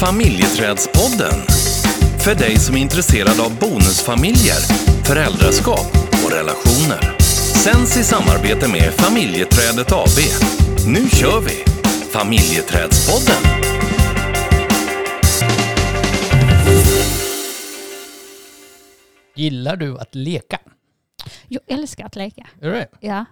Familjeträdspodden. 0.00 1.40
För 2.24 2.34
dig 2.34 2.56
som 2.56 2.76
är 2.76 2.80
intresserad 2.80 3.40
av 3.40 3.58
bonusfamiljer, 3.58 4.60
föräldraskap 5.04 5.86
och 6.24 6.32
relationer. 6.32 7.18
Sänds 7.64 7.96
i 7.96 8.04
samarbete 8.04 8.68
med 8.68 8.92
Familjeträdet 8.94 9.92
AB. 9.92 10.18
Nu 10.86 11.08
kör 11.08 11.40
vi! 11.40 11.64
Familjeträdspodden. 12.10 13.42
Gillar 19.34 19.76
du 19.76 19.98
att 19.98 20.14
leka? 20.14 20.58
Jag 21.48 21.62
älskar 21.66 22.06
att 22.06 22.16
leka. 22.16 22.46
Gör 22.60 22.70
du 22.70 22.76
det? 22.76 22.88
Ja. 23.00 23.24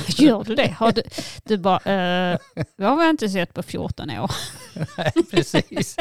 Gör 0.08 0.44
du 0.44 0.54
det? 0.54 0.74
Har 0.78 0.92
du, 0.92 1.02
du 1.44 1.56
bara, 1.58 1.76
eh, 1.76 2.38
det 2.76 2.84
har 2.84 3.02
jag 3.02 3.10
inte 3.10 3.28
sett 3.28 3.54
på 3.54 3.62
14 3.62 4.10
år. 4.10 4.30
Nej, 4.96 5.12
precis. 5.30 5.96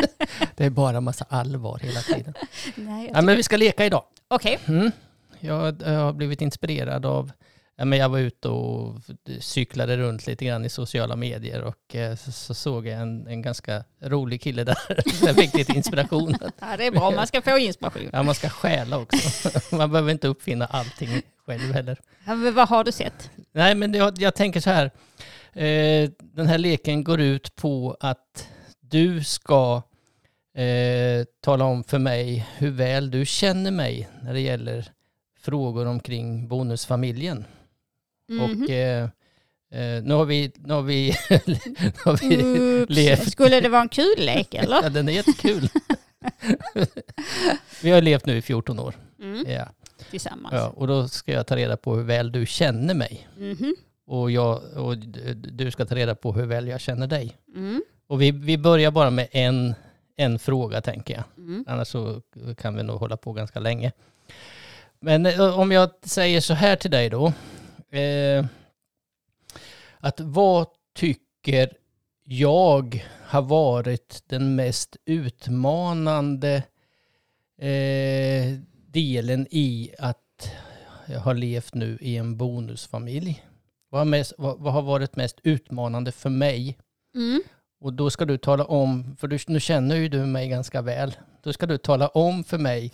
Det 0.56 0.66
är 0.66 0.70
bara 0.70 1.02
massa 1.02 1.26
allvar 1.30 1.80
hela 1.84 2.00
tiden. 2.00 2.34
Nej, 2.76 3.12
Ja, 3.14 3.22
men 3.22 3.36
vi 3.38 3.44
ska 3.44 3.58
leka 3.58 3.86
idag. 3.86 4.04
Okej. 4.28 4.60
Mm. 4.66 4.92
Jag, 5.40 5.82
jag 5.86 6.00
har 6.00 6.14
blivit 6.14 6.42
inspirerad 6.42 7.06
av, 7.06 7.32
ja, 7.82 7.86
men 7.86 8.00
jag 8.00 8.10
var 8.10 8.20
ute 8.20 8.48
och 8.48 9.02
cyklade 9.40 9.98
runt 9.98 10.28
lite 10.28 10.46
grann 10.46 10.66
i 10.66 10.70
sociala 10.70 11.16
medier 11.16 11.62
och 11.62 11.96
eh, 11.96 12.16
så, 12.16 12.32
så 12.32 12.54
såg 12.54 12.88
jag 12.88 13.02
en, 13.02 13.28
en 13.28 13.42
ganska 13.42 13.84
rolig 14.02 14.42
kille 14.42 14.64
där. 14.64 14.78
Jag 15.26 15.36
fick 15.36 15.54
lite 15.54 15.74
inspiration. 15.74 16.36
Ja, 16.60 16.78
det 16.78 16.86
är 16.86 16.92
bra, 16.92 17.12
man 17.12 17.28
ska 17.28 17.42
få 17.42 17.58
inspiration. 17.58 18.10
Ja, 18.14 18.24
man 18.24 18.36
ska 18.36 18.50
stjäla 18.50 18.98
också. 18.98 19.50
Man 19.76 19.92
behöver 19.92 20.12
inte 20.12 20.28
uppfinna 20.28 20.66
allting 20.66 21.22
själv 21.46 21.74
heller. 21.74 22.00
Ja, 22.26 22.52
vad 22.54 22.70
har 22.70 22.84
du 22.84 22.92
sett? 22.92 23.32
Nej, 23.52 23.76
men 23.76 23.94
jag, 23.94 24.22
jag 24.22 24.36
tänker 24.36 24.60
så 24.60 24.70
här. 24.70 24.86
Eh, 25.54 26.10
den 26.20 26.48
här 26.48 26.58
leken 26.58 27.04
går 27.04 27.22
ut 27.22 27.56
på 27.56 27.98
att 28.00 28.48
du 28.80 29.24
ska 29.24 29.82
eh, 30.56 31.26
tala 31.44 31.66
om 31.66 31.84
för 31.84 32.00
mig 32.00 32.48
hur 32.58 32.72
väl 32.72 33.12
du 33.12 33.26
känner 33.26 33.72
mig 33.72 34.10
när 34.22 34.34
det 34.34 34.42
gäller 34.42 34.92
frågor 35.40 35.86
omkring 35.88 36.48
bonusfamiljen. 36.48 37.46
Mhm. 38.32 38.64
Och 38.64 38.70
eh, 38.70 39.04
eh, 39.72 40.04
nu 40.04 40.14
har 40.14 40.26
vi, 40.26 40.52
nu 40.56 40.74
har 40.74 40.82
vi, 40.82 41.16
nu 41.30 41.92
har 42.06 42.30
vi 42.30 42.38
Oops. 42.82 42.96
levt. 42.96 43.32
Skulle 43.32 43.60
det 43.62 43.70
vara 43.70 43.82
en 43.82 43.90
kul 43.90 44.16
lek 44.18 44.54
eller? 44.54 44.76
Ja, 44.84 44.90
den 44.90 45.10
är 45.10 45.14
jättekul. 45.14 45.70
vi 47.84 47.92
har 47.92 48.02
levt 48.02 48.26
nu 48.26 48.38
i 48.38 48.42
14 48.42 48.80
år. 48.80 48.96
Mm, 49.22 49.46
Ja. 49.52 49.68
tillsammans. 50.12 50.54
Ja, 50.56 50.74
och 50.76 50.88
då 50.88 51.08
ska 51.08 51.32
jag 51.32 51.48
ta 51.48 51.56
reda 51.56 51.78
på 51.78 51.96
hur 51.96 52.04
väl 52.04 52.32
du 52.32 52.46
känner 52.46 52.94
mig. 52.94 53.28
Mhm. 53.38 53.76
Och, 54.08 54.32
jag, 54.32 54.62
och 54.76 54.98
du 55.36 55.72
ska 55.72 55.86
ta 55.86 55.96
reda 55.96 56.16
på 56.16 56.34
hur 56.34 56.46
väl 56.46 56.68
jag 56.68 56.82
känner 56.82 57.08
dig. 57.08 57.38
Mm, 57.56 57.84
Och 58.08 58.22
vi, 58.22 58.32
vi 58.32 58.58
börjar 58.58 58.92
bara 58.92 59.10
med 59.10 59.28
en, 59.32 59.74
en 60.18 60.40
fråga 60.40 60.82
tänker 60.82 61.14
jag. 61.14 61.24
mm. 61.38 61.66
Annars 61.68 61.88
så 61.88 62.22
kan 62.58 62.76
vi 62.76 62.84
nog 62.84 63.00
hålla 63.00 63.18
på 63.18 63.34
ganska 63.34 63.60
länge. 63.60 63.92
Men 65.00 65.26
eh, 65.26 65.60
om 65.60 65.72
jag 65.72 65.90
säger 66.04 66.42
så 66.42 66.54
här 66.54 66.76
till 66.76 66.92
dig 66.92 67.10
då. 67.10 67.34
Eh, 67.92 68.46
att 70.00 70.20
vad 70.20 70.68
tycker 70.96 71.74
jag 72.24 73.06
har 73.24 73.42
varit 73.42 74.24
den 74.28 74.56
mest 74.56 74.98
utmanande 75.06 76.64
eh, 77.58 78.58
delen 78.88 79.48
i 79.52 79.92
att 80.00 80.52
jag 81.06 81.20
har 81.20 81.34
levt 81.34 81.74
nu 81.74 81.98
i 82.02 82.18
en 82.18 82.38
bonusfamilj? 82.38 83.46
Vad 83.90 84.02
har, 84.02 84.06
mest, 84.06 84.34
vad, 84.38 84.60
vad 84.60 84.74
har 84.74 84.82
varit 84.82 85.16
mest 85.16 85.40
utmanande 85.44 86.12
för 86.12 86.30
mig 86.30 86.78
Mm. 87.16 87.42
och 87.82 87.94
då 87.94 88.10
ska 88.10 88.26
du 88.26 88.38
tala 88.38 88.66
om, 88.66 89.16
för 89.20 89.28
du, 89.28 89.38
nu 89.48 89.60
känner 89.60 89.96
ju 89.96 90.10
du 90.10 90.26
mig 90.26 90.50
ganska 90.50 90.82
väl, 90.82 91.16
då 91.44 91.54
ska 91.54 91.66
du 91.66 91.78
tala 91.78 92.08
om 92.08 92.44
för 92.44 92.58
mig 92.58 92.92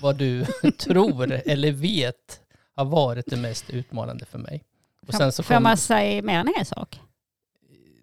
vad 0.00 0.16
du 0.16 0.44
tror 0.78 1.32
eller 1.32 1.72
vet 1.72 2.40
har 2.80 2.90
varit 2.90 3.26
det 3.26 3.36
mest 3.36 3.70
utmanande 3.70 4.24
för 4.24 4.38
mig. 4.38 4.62
Och 5.08 5.14
sen 5.14 5.32
så 5.32 5.42
Får 5.42 5.54
kom, 5.54 5.62
man 5.62 5.76
säga 5.76 6.22
mer 6.22 6.38
än 6.38 6.54
en 6.58 6.64
sak? 6.64 7.00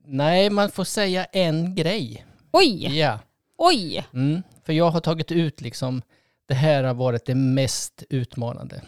Nej, 0.05 0.49
man 0.49 0.71
får 0.71 0.83
säga 0.83 1.25
en 1.25 1.75
grej. 1.75 2.25
Oj, 2.51 2.97
Ja. 2.99 3.19
oj. 3.57 4.05
Mm. 4.13 4.43
För 4.65 4.73
jag 4.73 4.89
har 4.89 4.99
tagit 4.99 5.31
ut 5.31 5.61
liksom, 5.61 6.01
det 6.47 6.53
här 6.53 6.83
har 6.83 6.93
varit 6.93 7.25
det 7.25 7.35
mest 7.35 8.03
utmanande. 8.09 8.81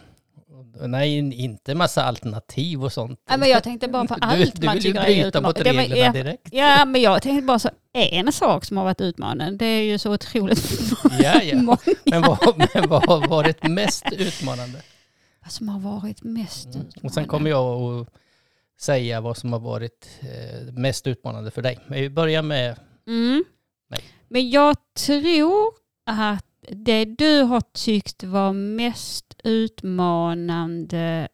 Nej, 0.86 1.18
inte 1.42 1.74
massa 1.74 2.04
alternativ 2.04 2.84
och 2.84 2.92
sånt. 2.92 3.20
Ja, 3.30 3.36
men 3.36 3.48
jag 3.48 3.62
tänkte 3.62 3.88
bara 3.88 4.04
på 4.06 4.14
Du- 4.20 4.20
allt 4.26 4.60
du 4.60 4.66
man 4.66 4.74
vill 4.74 4.84
ju 4.86 4.92
tycker 4.92 5.04
är 5.06 5.16
mot 5.16 5.26
utmanande. 5.26 5.62
Var- 5.64 5.72
reglerna 5.82 5.96
ja, 6.06 6.12
direkt. 6.12 6.48
Ja, 6.52 6.84
men 6.84 7.00
jag 7.02 7.22
tänkte 7.22 7.46
bara 7.46 7.58
så 7.58 7.70
en 7.92 8.32
sak 8.32 8.64
som 8.64 8.76
har 8.76 8.84
varit 8.84 9.00
utmanande. 9.00 9.56
Det 9.56 9.64
är 9.66 9.82
ju 9.82 9.98
så 9.98 10.12
otroligt 10.12 10.70
Ja, 11.22 11.42
ja. 11.42 11.56
många. 11.62 11.78
Men 12.04 12.22
vad, 12.22 12.68
men 12.74 12.88
vad 12.88 13.06
har 13.08 13.28
varit 13.28 13.62
mest 13.68 14.04
utmanande? 14.12 14.78
Som 15.50 15.68
har 15.68 15.80
varit 15.80 16.22
mest 16.22 16.66
Mm. 16.66 16.78
utmanande. 16.78 17.00
Och 17.06 17.12
sen 17.12 17.26
kommer 17.26 17.50
jag 17.50 17.82
att 18.00 18.08
säga 18.80 19.20
vad 19.20 19.36
som 19.36 19.52
har 19.52 19.60
varit 19.60 20.10
eh, 20.20 20.72
mest 20.72 21.06
utmanande 21.06 21.50
för 21.50 21.62
dig. 21.62 21.78
Men 21.86 22.00
vi 22.00 22.10
börjar 22.10 22.42
med... 22.42 22.78
Mm. 23.06 23.44
Nej. 23.88 24.00
Men 24.28 24.50
jag 24.50 24.76
tror 24.94 25.72
att 26.06 26.44
det 26.68 27.04
du 27.04 27.42
har 27.42 27.60
tyckt 27.72 28.24
var 28.24 28.52
mest 28.52 29.36
utmanande 29.44 31.28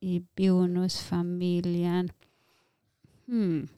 i 0.00 0.22
bonusfamiljen. 0.36 2.10
Hmm. 3.26 3.68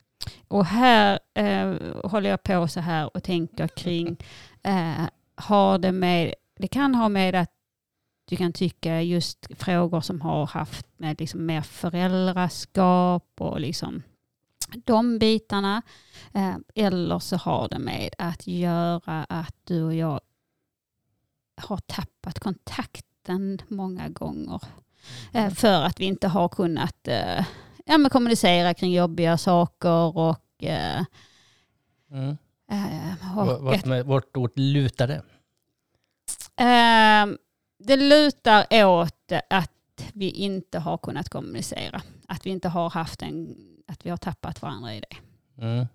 Och 0.48 0.64
här 0.66 1.18
eh, 1.34 1.74
håller 2.04 2.30
jag 2.30 2.42
på 2.42 2.68
så 2.68 2.80
här 2.80 3.16
och 3.16 3.22
tänker 3.22 3.68
kring, 3.68 4.16
eh, 4.62 5.08
har 5.34 5.78
det 5.78 5.92
med, 5.92 6.34
det 6.58 6.68
kan 6.68 6.94
ha 6.94 7.08
med 7.08 7.34
att 7.34 7.50
du 8.24 8.36
kan 8.36 8.52
tycka 8.52 9.02
just 9.02 9.46
frågor 9.58 10.00
som 10.00 10.20
har 10.20 10.46
haft 10.46 10.86
med 10.96 11.20
liksom 11.20 11.46
mer 11.46 11.60
föräldraskap 11.62 13.26
och 13.38 13.60
liksom 13.60 14.02
de 14.84 15.18
bitarna. 15.18 15.82
Eh, 16.34 16.56
Eller 16.74 17.18
så 17.18 17.36
har 17.36 17.68
det 17.68 17.78
med 17.78 18.14
att 18.18 18.46
göra 18.46 19.24
att 19.28 19.54
du 19.64 19.82
och 19.82 19.94
jag 19.94 20.20
har 21.56 21.76
tappat 21.76 22.38
kontakten 22.40 23.62
många 23.68 24.08
gånger. 24.08 24.60
Eh, 25.32 25.50
För 25.50 25.82
att 25.82 26.00
vi 26.00 26.04
inte 26.04 26.28
har 26.28 26.48
kunnat 26.48 27.08
eh, 27.08 27.44
ja, 27.86 27.98
men 27.98 28.10
kommunicera 28.10 28.74
kring 28.74 28.92
jobbiga 28.92 29.38
saker 29.38 30.16
och, 30.18 30.38
Mm. 32.10 32.36
Vart, 33.36 33.48
och 33.48 33.62
vart, 33.64 34.06
vart 34.06 34.36
åt 34.36 34.58
lutar 34.58 35.06
det? 35.06 35.22
Det 37.84 37.96
lutar 37.96 38.66
åt 38.84 39.32
att 39.50 39.70
vi 40.12 40.30
inte 40.30 40.78
har 40.78 40.98
kunnat 40.98 41.28
kommunicera. 41.28 42.02
Att 42.28 42.46
vi 42.46 42.50
inte 42.50 42.68
har 42.68 42.90
haft 42.90 43.22
en, 43.22 43.56
att 43.88 44.06
vi 44.06 44.10
har 44.10 44.16
tappat 44.16 44.62
varandra 44.62 44.94
i 44.94 45.00
det. 45.00 45.16
Mm. 45.64 45.86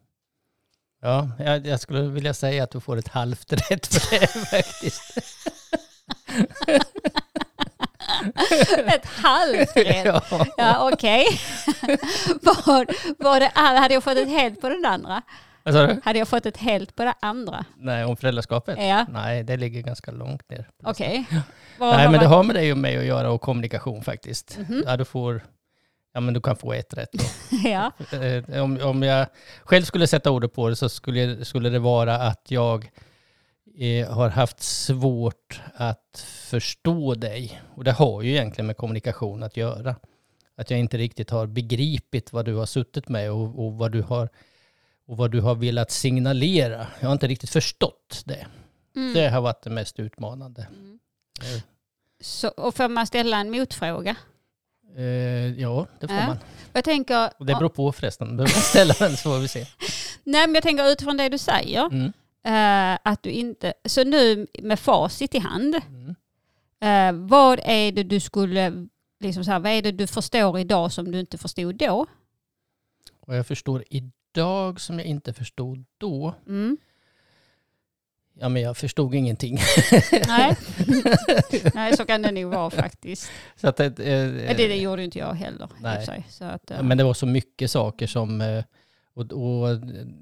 Ja, 1.01 1.29
jag, 1.39 1.67
jag 1.67 1.79
skulle 1.79 2.01
vilja 2.01 2.33
säga 2.33 2.63
att 2.63 2.71
du 2.71 2.79
får 2.79 2.97
ett 2.97 3.07
halvt 3.07 3.53
rätt 3.53 3.87
för 3.87 4.19
det 4.19 4.27
faktiskt. 4.49 5.17
Ett 8.87 9.05
halvt 9.05 9.77
rätt. 9.77 10.05
ja. 10.05 10.21
Ja, 10.57 10.89
okej. 10.93 11.25
var, 12.41 12.87
var 13.23 13.39
det, 13.39 13.51
hade 13.55 13.93
jag 13.93 14.03
fått 14.03 14.17
ett 14.17 14.29
helt 14.29 14.61
på 14.61 14.69
den 14.69 14.85
andra? 14.85 15.21
Du? 15.73 16.01
Hade 16.03 16.19
jag 16.19 16.27
fått 16.27 16.45
ett 16.45 16.57
helt 16.57 16.95
på 16.95 17.03
det 17.03 17.13
andra? 17.19 17.65
Nej, 17.77 18.05
om 18.05 18.17
föräldraskapet? 18.17 18.77
Ja, 18.79 19.05
Nej, 19.09 19.43
det 19.43 19.57
ligger 19.57 19.81
ganska 19.81 20.11
långt 20.11 20.49
ner. 20.49 20.69
okej. 20.83 21.25
Vad 21.79 21.95
Nej, 21.95 22.09
men 22.09 22.19
det 22.19 22.25
har 22.25 22.43
med 22.43 22.55
dig 22.55 22.71
och 22.71 22.77
mig 22.77 22.97
att 22.97 23.05
göra 23.05 23.31
och 23.31 23.41
kommunikation 23.41 24.03
faktiskt. 24.03 24.57
Mhm. 24.57 24.83
Ja, 24.85 24.97
du 24.97 25.05
får... 25.05 25.41
Ja, 26.13 26.19
men 26.19 26.33
du 26.33 26.41
kan 26.41 26.55
få 26.55 26.73
ett 26.73 26.93
rätt. 26.93 27.09
Ja. 27.63 27.91
Eh, 28.11 28.63
om, 28.63 28.79
om 28.83 29.03
jag 29.03 29.27
själv 29.63 29.83
skulle 29.83 30.07
sätta 30.07 30.31
ordet 30.31 30.53
på 30.53 30.69
det 30.69 30.75
så 30.75 30.89
skulle, 30.89 31.45
skulle 31.45 31.69
det 31.69 31.79
vara 31.79 32.15
att 32.15 32.51
jag 32.51 32.89
eh, 33.79 34.09
har 34.13 34.29
haft 34.29 34.59
svårt 34.61 35.61
att 35.73 36.25
förstå 36.49 37.15
dig. 37.15 37.61
Och 37.75 37.83
det 37.83 37.91
har 37.91 38.21
ju 38.21 38.31
egentligen 38.31 38.67
med 38.67 38.77
kommunikation 38.77 39.43
att 39.43 39.57
göra. 39.57 39.95
Att 40.57 40.71
jag 40.71 40.79
inte 40.79 40.97
riktigt 40.97 41.29
har 41.29 41.47
begripit 41.47 42.33
vad 42.33 42.45
du 42.45 42.55
har 42.55 42.65
suttit 42.65 43.09
med 43.09 43.31
och, 43.31 43.65
och, 43.65 43.73
vad, 43.73 43.91
du 43.91 44.01
har, 44.01 44.29
och 45.07 45.17
vad 45.17 45.31
du 45.31 45.41
har 45.41 45.55
velat 45.55 45.91
signalera. 45.91 46.87
Jag 46.99 47.07
har 47.07 47.13
inte 47.13 47.27
riktigt 47.27 47.49
förstått 47.49 48.23
det. 48.25 48.45
Mm. 48.95 49.13
Det 49.13 49.29
har 49.29 49.41
varit 49.41 49.61
det 49.63 49.69
mest 49.69 49.99
utmanande. 49.99 50.67
Mm. 50.73 50.99
Så, 52.21 52.47
och 52.47 52.75
får 52.75 52.89
man 52.89 53.07
ställa 53.07 53.37
en 53.37 53.51
motfråga? 53.51 54.15
eh, 54.97 55.03
ja, 55.61 55.87
det 55.99 56.07
får 56.07 56.17
Ja. 56.17 56.27
man. 56.27 56.37
Jag 56.73 56.83
tänker, 56.83 57.29
Och 57.39 57.45
det 57.45 57.55
beror 57.55 57.69
på 57.69 57.91
förresten. 57.91 58.37
Behöver 58.37 58.55
man 58.55 58.61
ställa 58.61 58.93
den 58.99 59.17
så 59.17 59.29
får 59.29 59.39
vi 59.39 59.47
se. 59.47 59.59
nej, 60.23 60.47
men 60.47 60.53
jag 60.53 60.63
tänker 60.63 60.91
utifrån 60.91 61.17
det 61.17 61.29
du 61.29 61.37
säger, 61.37 61.85
Mm. 61.85 62.13
eh, 62.45 62.99
att 63.03 63.23
du 63.23 63.29
inte, 63.29 63.73
så 63.85 64.03
nu 64.03 64.47
med 64.61 64.79
facit 64.79 65.35
i 65.35 65.39
hand, 65.39 65.75
Mm. 65.89 66.15
eh, 66.81 67.27
vad 67.27 67.59
är 67.63 67.91
det 67.91 68.03
du 68.03 68.19
skulle, 68.19 68.87
liksom 69.19 69.43
så 69.45 69.51
här, 69.51 69.59
vad 69.59 69.71
är 69.71 69.81
det 69.81 69.91
du 69.91 70.07
förstår 70.07 70.59
idag 70.59 70.91
som 70.91 71.11
du 71.11 71.19
inte 71.19 71.37
förstod 71.37 71.75
då? 71.75 72.05
Vad 73.27 73.37
jag 73.37 73.47
förstår 73.47 73.83
idag 73.89 74.11
som 74.77 74.99
jag 74.99 75.05
inte 75.07 75.33
förstod 75.33 75.85
då. 75.97 76.33
Mm. 76.47 76.77
Ja, 78.39 78.49
men 78.49 78.61
jag 78.61 78.77
förstod 78.77 79.15
ingenting. 79.15 79.57
Nej. 80.27 80.57
Nej, 81.73 81.97
så 81.97 82.05
kan 82.05 82.21
det 82.21 82.31
nog 82.31 82.45
vara 82.53 82.69
faktiskt. 82.69 83.31
så 83.55 83.67
att, 83.67 83.79
eh, 83.79 83.85
Men 83.97 84.55
det, 84.57 84.67
det 84.67 84.75
gjorde 84.75 85.03
inte 85.03 85.19
jag 85.19 85.33
heller. 85.33 85.69
Nej. 85.81 86.25
Så 86.29 86.45
att, 86.45 86.71
eh, 86.71 86.83
Men 86.83 86.97
det 86.97 87.03
var 87.03 87.13
så 87.13 87.25
mycket 87.25 87.71
saker 87.71 88.07
som... 88.07 88.41
eh, 88.41 88.63
Och, 89.13 89.21
och, 89.33 89.69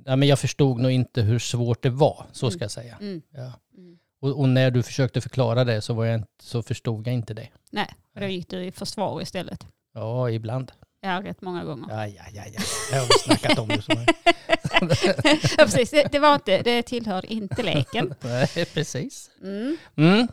ja, 0.06 0.16
men 0.16 0.28
jag 0.28 0.40
förstod 0.40 0.80
nog 0.80 0.92
inte 0.92 1.22
hur 1.22 1.40
svårt 1.40 1.82
det 1.84 1.90
var, 1.90 2.26
så 2.32 2.52
ska 2.52 2.64
jag 2.64 2.72
säga. 2.72 2.98
mm, 3.02 3.22
Ja. 3.32 3.52
mm. 3.78 3.98
Och, 4.20 4.40
och 4.40 4.50
när 4.50 4.72
du 4.72 4.84
försökte 4.84 5.22
förklara 5.22 5.64
det 5.64 5.82
så, 5.82 5.94
var 5.94 6.06
jag, 6.06 6.16
inte- 6.16 6.44
så 6.44 6.64
förstod 6.64 7.08
jag 7.08 7.14
inte 7.14 7.34
det. 7.34 7.48
Nej, 7.72 7.88
och 8.16 8.22
då 8.22 8.28
gick 8.28 8.50
du 8.50 8.66
i 8.66 8.72
försvar 8.72 9.22
istället. 9.22 9.68
Ja, 9.94 10.30
ibland. 10.30 10.72
Ja, 11.06 11.22
rätt 11.24 11.42
många 11.42 11.64
gånger. 11.64 11.86
Ja, 11.90 12.08
ja, 12.08 12.24
ja, 12.34 12.44
ja. 12.54 12.60
Det 12.92 12.98
har 12.98 13.06
vi 13.06 13.20
snackat 13.20 13.58
om. 13.60 13.68
det. 13.68 13.84
Ja, 15.58 15.64
precis. 15.66 15.92
Det, 15.92 16.08
det, 16.12 16.20
var 16.20 16.34
inte, 16.36 16.62
det 16.62 16.84
tillhörde 16.84 17.34
inte 17.34 17.64
leken. 17.64 18.14
Nej, 18.22 18.66
precis. 18.74 19.30
Mm. 19.42 19.78
Mm. 19.96 20.28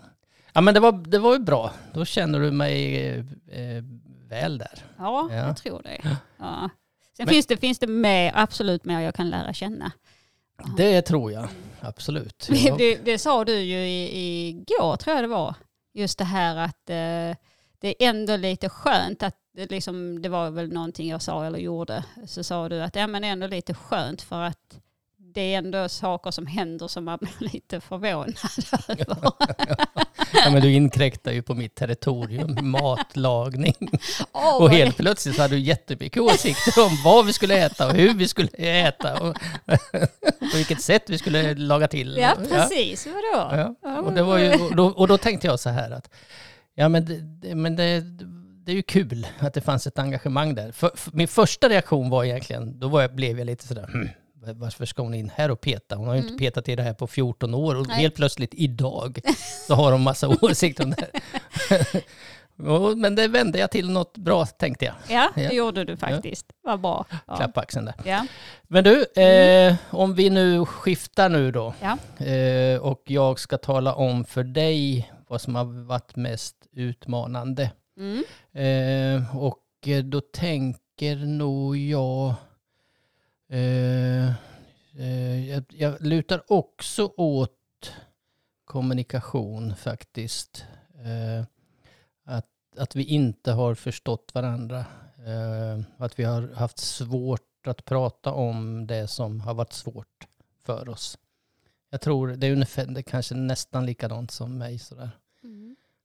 Ja, 0.53 0.61
men 0.61 0.75
det 0.75 0.81
var, 0.81 0.93
det 0.93 1.19
var 1.19 1.33
ju 1.33 1.39
bra. 1.39 1.73
Då 1.95 2.05
känner 2.05 2.41
du 2.41 2.51
mig 2.51 2.97
eh, 3.09 3.19
eh, 3.61 3.83
väl 4.29 4.59
där. 4.59 4.85
Ja, 4.99 5.29
Ja. 5.31 5.37
jag 5.37 5.57
tror 5.57 5.83
det. 5.83 6.01
Ja. 6.39 6.71
Sen 7.17 7.25
Men- 7.27 7.29
finns, 7.29 7.47
det, 7.47 7.57
finns 7.57 7.79
det 7.79 7.87
mer, 7.87 8.33
absolut 8.35 8.85
mer 8.85 9.01
jag 9.01 9.15
kan 9.15 9.31
lära 9.31 9.53
känna. 9.53 9.93
Det 10.77 11.03
tror 11.03 11.33
jag. 11.33 11.49
Absolut. 11.81 12.47
Det, 12.51 12.75
det, 12.79 12.95
det 13.05 13.19
sa 13.19 13.45
du 13.45 13.55
ju 13.61 13.79
i, 13.79 14.49
igår 14.49 14.97
tror 14.97 15.17
jag 15.17 15.25
det 15.25 15.29
var. 15.29 15.55
Just 15.95 16.19
det 16.19 16.25
här 16.25 16.57
att 16.57 16.91
eh, 16.91 17.37
det 17.81 17.89
är 17.89 17.95
ändå 18.09 18.37
lite 18.37 18.69
skönt 18.69 19.23
att 19.23 19.37
det, 19.54 19.70
liksom, 19.70 20.22
det 20.22 20.28
var 20.28 20.50
väl 20.50 20.72
någonting 20.72 21.08
jag 21.08 21.22
sa 21.22 21.44
eller 21.44 21.58
gjorde. 21.58 22.04
Så 22.26 22.44
sa 22.44 22.69
du 22.69 22.82
att 22.82 22.96
ja, 22.96 23.06
men 23.06 23.22
det 23.22 23.28
är 23.28 23.32
ändå 23.32 23.46
lite 23.46 23.75
skönt 23.75 24.22
för 24.22 24.43
att 24.43 24.78
det 25.34 25.54
är 25.54 25.58
ändå 25.58 25.88
saker 25.88 26.31
som 26.31 26.46
händer 26.46 26.88
som 26.88 27.04
man 27.04 27.19
blir 27.19 27.50
lite 27.52 27.81
förvånad 27.81 28.34
över. 28.88 29.32
Ja, 30.44 30.50
men 30.50 30.62
du 30.62 30.72
inkräktar 30.72 31.32
ju 31.32 31.43
på 31.43 31.54
mitt 31.54 31.75
territorium, 31.75 32.58
matlagning. 32.70 33.90
Åh, 34.32 34.62
Och 34.62 34.70
helt 34.70 34.96
plötsligt 34.96 35.38
hade 35.38 35.54
du 35.54 35.60
jättemycket 35.60 36.22
åsikter 36.22 36.84
om 36.84 36.90
vad 37.04 37.26
vi 37.26 37.32
skulle 37.32 37.58
äta 37.66 37.87
och 37.87 37.94
hur 37.94 38.14
vi 38.14 38.28
skulle 38.28 38.49
äta 38.58 39.20
och 39.22 39.37
på 40.50 40.56
vilket 40.56 40.81
sätt 40.81 41.10
vi 41.10 41.19
skulle 41.19 41.54
laga 41.54 41.88
till. 41.88 42.16
Ja, 42.16 42.34
precis. 42.50 43.06
Vadå? 43.06 43.56
Ja. 43.56 43.75
Ja, 43.82 44.00
Och, 44.00 44.12
det 44.12 44.22
var 44.22 44.38
ju, 44.38 44.54
och, 44.54 44.76
då, 44.76 44.87
och 44.87 45.08
då 45.08 45.19
tänkte 45.19 45.46
jag 45.46 45.60
så 45.60 45.70
här 45.70 45.90
att 45.90 46.10
ja, 46.75 46.88
men, 46.88 47.04
det, 47.40 47.54
men 47.54 47.76
det, 47.76 48.00
det 48.64 48.73
är 48.73 48.76
ju 48.76 48.82
kul 48.82 49.26
att 49.38 49.55
det 49.55 49.61
fanns 49.61 49.87
ett 49.87 49.99
engagemang 49.99 50.55
där. 50.55 50.73
För, 50.73 50.91
för, 50.94 51.12
min 51.17 51.29
första 51.29 51.69
reaktion 51.69 52.11
var 52.11 52.25
egentligen, 52.25 52.79
då 52.79 52.88
var 52.88 53.00
jag, 53.03 53.14
blev 53.14 53.38
jag 53.38 53.47
lite 53.47 53.67
sådär, 53.67 53.87
hmm, 53.93 54.09
varför 54.61 54.85
ska 54.87 55.03
hon 55.03 55.14
in 55.14 55.31
här 55.35 55.50
och 55.50 55.61
peta? 55.61 55.97
Hon 55.97 56.06
har 56.09 56.14
ju 56.14 56.20
inte 56.20 56.29
Mm. 56.32 56.38
petat 56.38 56.69
i 56.69 56.76
det 56.76 56.82
här 56.82 56.94
på 56.94 57.06
14 57.06 57.55
år 57.55 57.75
och 57.75 57.87
Nej. 57.88 57.97
helt 58.00 58.14
plötsligt 58.14 58.55
idag 58.55 59.19
så 59.67 59.75
har 59.75 59.93
hon 59.93 60.03
massa 60.03 60.29
åsikter 60.43 60.85
om 60.85 60.91
det 60.91 61.06
här. 61.69 62.03
Men 62.97 63.14
det 63.14 63.29
vände 63.29 63.59
jag 63.59 63.70
till 63.70 63.91
något 63.91 64.19
bra 64.19 64.47
tänkte 64.47 64.85
jag. 64.85 64.94
Ja, 65.09 65.31
det 65.35 65.43
Ja. 65.43 65.53
gjorde 65.53 65.85
du 65.85 65.97
faktiskt. 65.97 66.47
Vad 66.62 66.81
bra. 66.81 67.06
Ja. 67.26 67.37
Klapp 67.37 67.59
axeln 67.59 67.85
där. 67.85 67.94
Ja. 68.05 68.26
Men 68.62 68.85
du, 68.85 69.23
eh, 69.23 69.75
om 69.91 70.14
vi 70.14 70.31
nu 70.31 70.64
skiftar 70.64 71.29
nu 71.29 71.50
då 71.50 71.75
Ja. 71.81 72.25
eh, 72.26 72.79
och 72.81 73.03
jag 73.06 73.38
ska 73.38 73.59
tala 73.59 73.94
om 73.94 74.25
för 74.25 74.44
dig 74.44 75.12
vad 75.29 75.41
som 75.41 75.55
har 75.55 75.64
varit 75.87 76.17
mest 76.17 76.56
utmanande. 76.73 77.70
Mm. 78.02 78.25
Eh, 78.52 79.37
och 79.37 79.88
eh, 79.88 80.04
då 80.04 80.20
tänker 80.20 81.16
nog 81.16 81.76
jag... 81.76 82.34
Eh, 83.49 84.28
eh, 84.99 85.49
jag, 85.50 85.64
jag 85.69 86.00
lutar 86.00 86.43
också 86.49 87.12
åt 87.16 87.93
kommunikation 88.64 89.76
faktiskt. 89.76 90.64
Eh, 90.94 91.44
att, 92.25 92.50
att 92.76 92.96
vi 92.96 93.04
inte 93.04 93.52
har 93.52 93.75
förstått 93.75 94.31
varandra. 94.34 94.78
Eh, 95.26 95.81
att 95.96 96.19
vi 96.19 96.25
har 96.25 96.54
haft 96.54 96.78
svårt 96.78 97.66
att 97.66 97.84
prata 97.84 98.32
om 98.32 98.87
det 98.87 99.06
som 99.06 99.40
har 99.40 99.54
varit 99.54 99.72
svårt 99.72 100.26
för 100.64 100.88
oss. 100.88 101.19
Jag 101.90 102.00
tror 102.00 102.28
det 102.28 102.46
är 102.46 102.52
ungefär, 102.52 102.87
det 102.87 103.00
är 103.00 103.02
kanske 103.02 103.34
nästan 103.34 103.87
likadant 103.87 104.31
som 104.31 104.58
mig 104.58 104.78
sådär. 104.78 105.10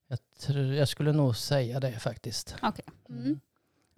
Mm. 0.10 0.20
Jag, 0.20 0.20
tror, 0.40 0.74
jag 0.74 0.88
skulle 0.88 1.12
nog 1.12 1.36
säga 1.36 1.80
det 1.80 2.00
faktiskt. 2.00 2.56
Okej. 2.62 2.86
Mm. 3.10 3.40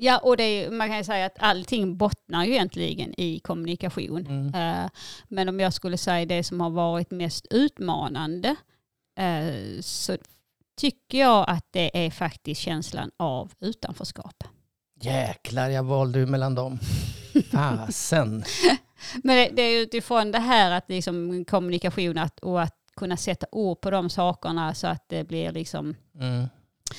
Ja, 0.01 0.17
och 0.17 0.38
det 0.38 0.44
är, 0.44 0.71
man 0.71 0.88
kan 0.88 0.97
ju 0.97 1.03
säga 1.03 1.25
att 1.25 1.39
allting 1.39 1.97
bottnar 1.97 2.45
ju 2.45 2.51
egentligen 2.51 3.19
i 3.19 3.39
kommunikation. 3.39 4.27
Mm. 4.27 4.53
Eh, 4.53 4.89
men 5.27 5.50
om 5.50 5.59
jag 5.59 5.73
skulle 5.73 5.97
säga 5.97 6.25
det 6.25 6.44
som 6.44 6.61
har 6.61 6.69
varit 6.69 7.11
mest 7.11 7.47
utmanande 7.50 8.56
eh, 9.17 9.81
så 9.81 10.17
tycker 10.77 11.17
jag 11.19 11.50
att 11.50 11.65
det 11.71 12.06
är 12.06 12.11
faktiskt 12.11 12.61
känslan 12.61 13.11
av 13.17 13.51
utanförskap. 13.59 14.44
Jäklar, 15.01 15.69
jag 15.69 15.83
valde 15.83 16.19
ju 16.19 16.25
mellan 16.25 16.56
dem. 16.56 16.79
Fasen. 17.51 18.44
Men 19.23 19.35
det, 19.35 19.50
det 19.56 19.61
är 19.61 19.81
utifrån 19.81 20.31
det 20.31 20.39
här 20.39 20.71
att 20.71 20.89
liksom 20.89 21.45
kommunikation 21.45 22.17
att, 22.17 22.39
och 22.39 22.61
att 22.61 22.78
kunna 22.99 23.17
sätta 23.17 23.47
ord 23.51 23.81
på 23.81 23.91
de 23.91 24.09
sakerna 24.09 24.73
så 24.73 24.87
att 24.87 25.09
det 25.09 25.23
blir 25.23 25.51
liksom 25.51 25.95
Mm. 26.19 26.47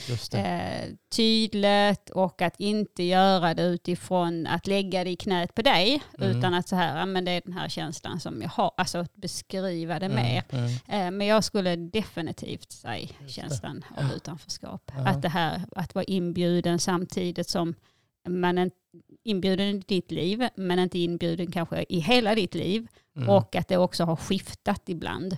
Just 0.09 0.33
det. 0.33 0.39
eh, 0.39 0.95
tydligt 1.17 2.11
och 2.11 2.43
att 2.43 2.61
inte 2.61 3.03
göra 3.03 3.55
det 3.55 3.63
utifrån 3.63 4.47
att 4.47 4.67
lägga 4.67 5.05
det 5.05 5.11
i 5.11 5.17
knät 5.17 5.55
på 5.55 5.63
dig 5.63 6.03
Mm. 6.19 6.37
utan 6.39 6.55
att 6.55 6.69
så 6.69 6.77
här, 6.77 7.07
men 7.07 7.25
det 7.25 7.31
är 7.31 7.41
den 7.45 7.53
här 7.53 7.69
känslan 7.69 8.21
som 8.21 8.43
jag 8.43 8.49
har, 8.49 8.71
alltså 8.77 8.99
att 8.99 9.15
beskriva 9.17 9.99
det 9.99 10.09
mer. 10.09 10.43
Mm. 10.51 10.65
Mm. 10.65 11.07
Eh, 11.07 11.11
men 11.19 11.27
jag 11.27 11.45
skulle 11.45 11.77
definitivt 11.77 12.73
säga 12.73 13.09
det. 13.21 13.29
känslan 13.29 13.85
av 13.97 14.13
utanförskap. 14.17 14.93
Ja. 14.97 15.07
Att 15.09 15.23
det 15.23 15.29
här 15.29 15.63
att 15.77 15.95
vara 15.95 16.05
inbjuden 16.05 16.79
samtidigt 16.79 17.49
som 17.49 17.75
man 18.29 18.59
är 18.59 18.71
inbjuden 19.25 19.67
i 19.67 19.79
ditt 19.89 20.11
liv 20.11 20.49
men 20.57 20.79
inte 20.79 20.99
inbjuden 20.99 21.51
kanske 21.53 21.85
i 21.89 21.99
hela 22.01 22.35
ditt 22.35 22.55
liv 22.55 22.87
Mm. 23.17 23.29
och 23.29 23.57
att 23.57 23.69
det 23.69 23.77
också 23.77 24.05
har 24.05 24.17
skiftat 24.17 24.89
ibland. 24.89 25.37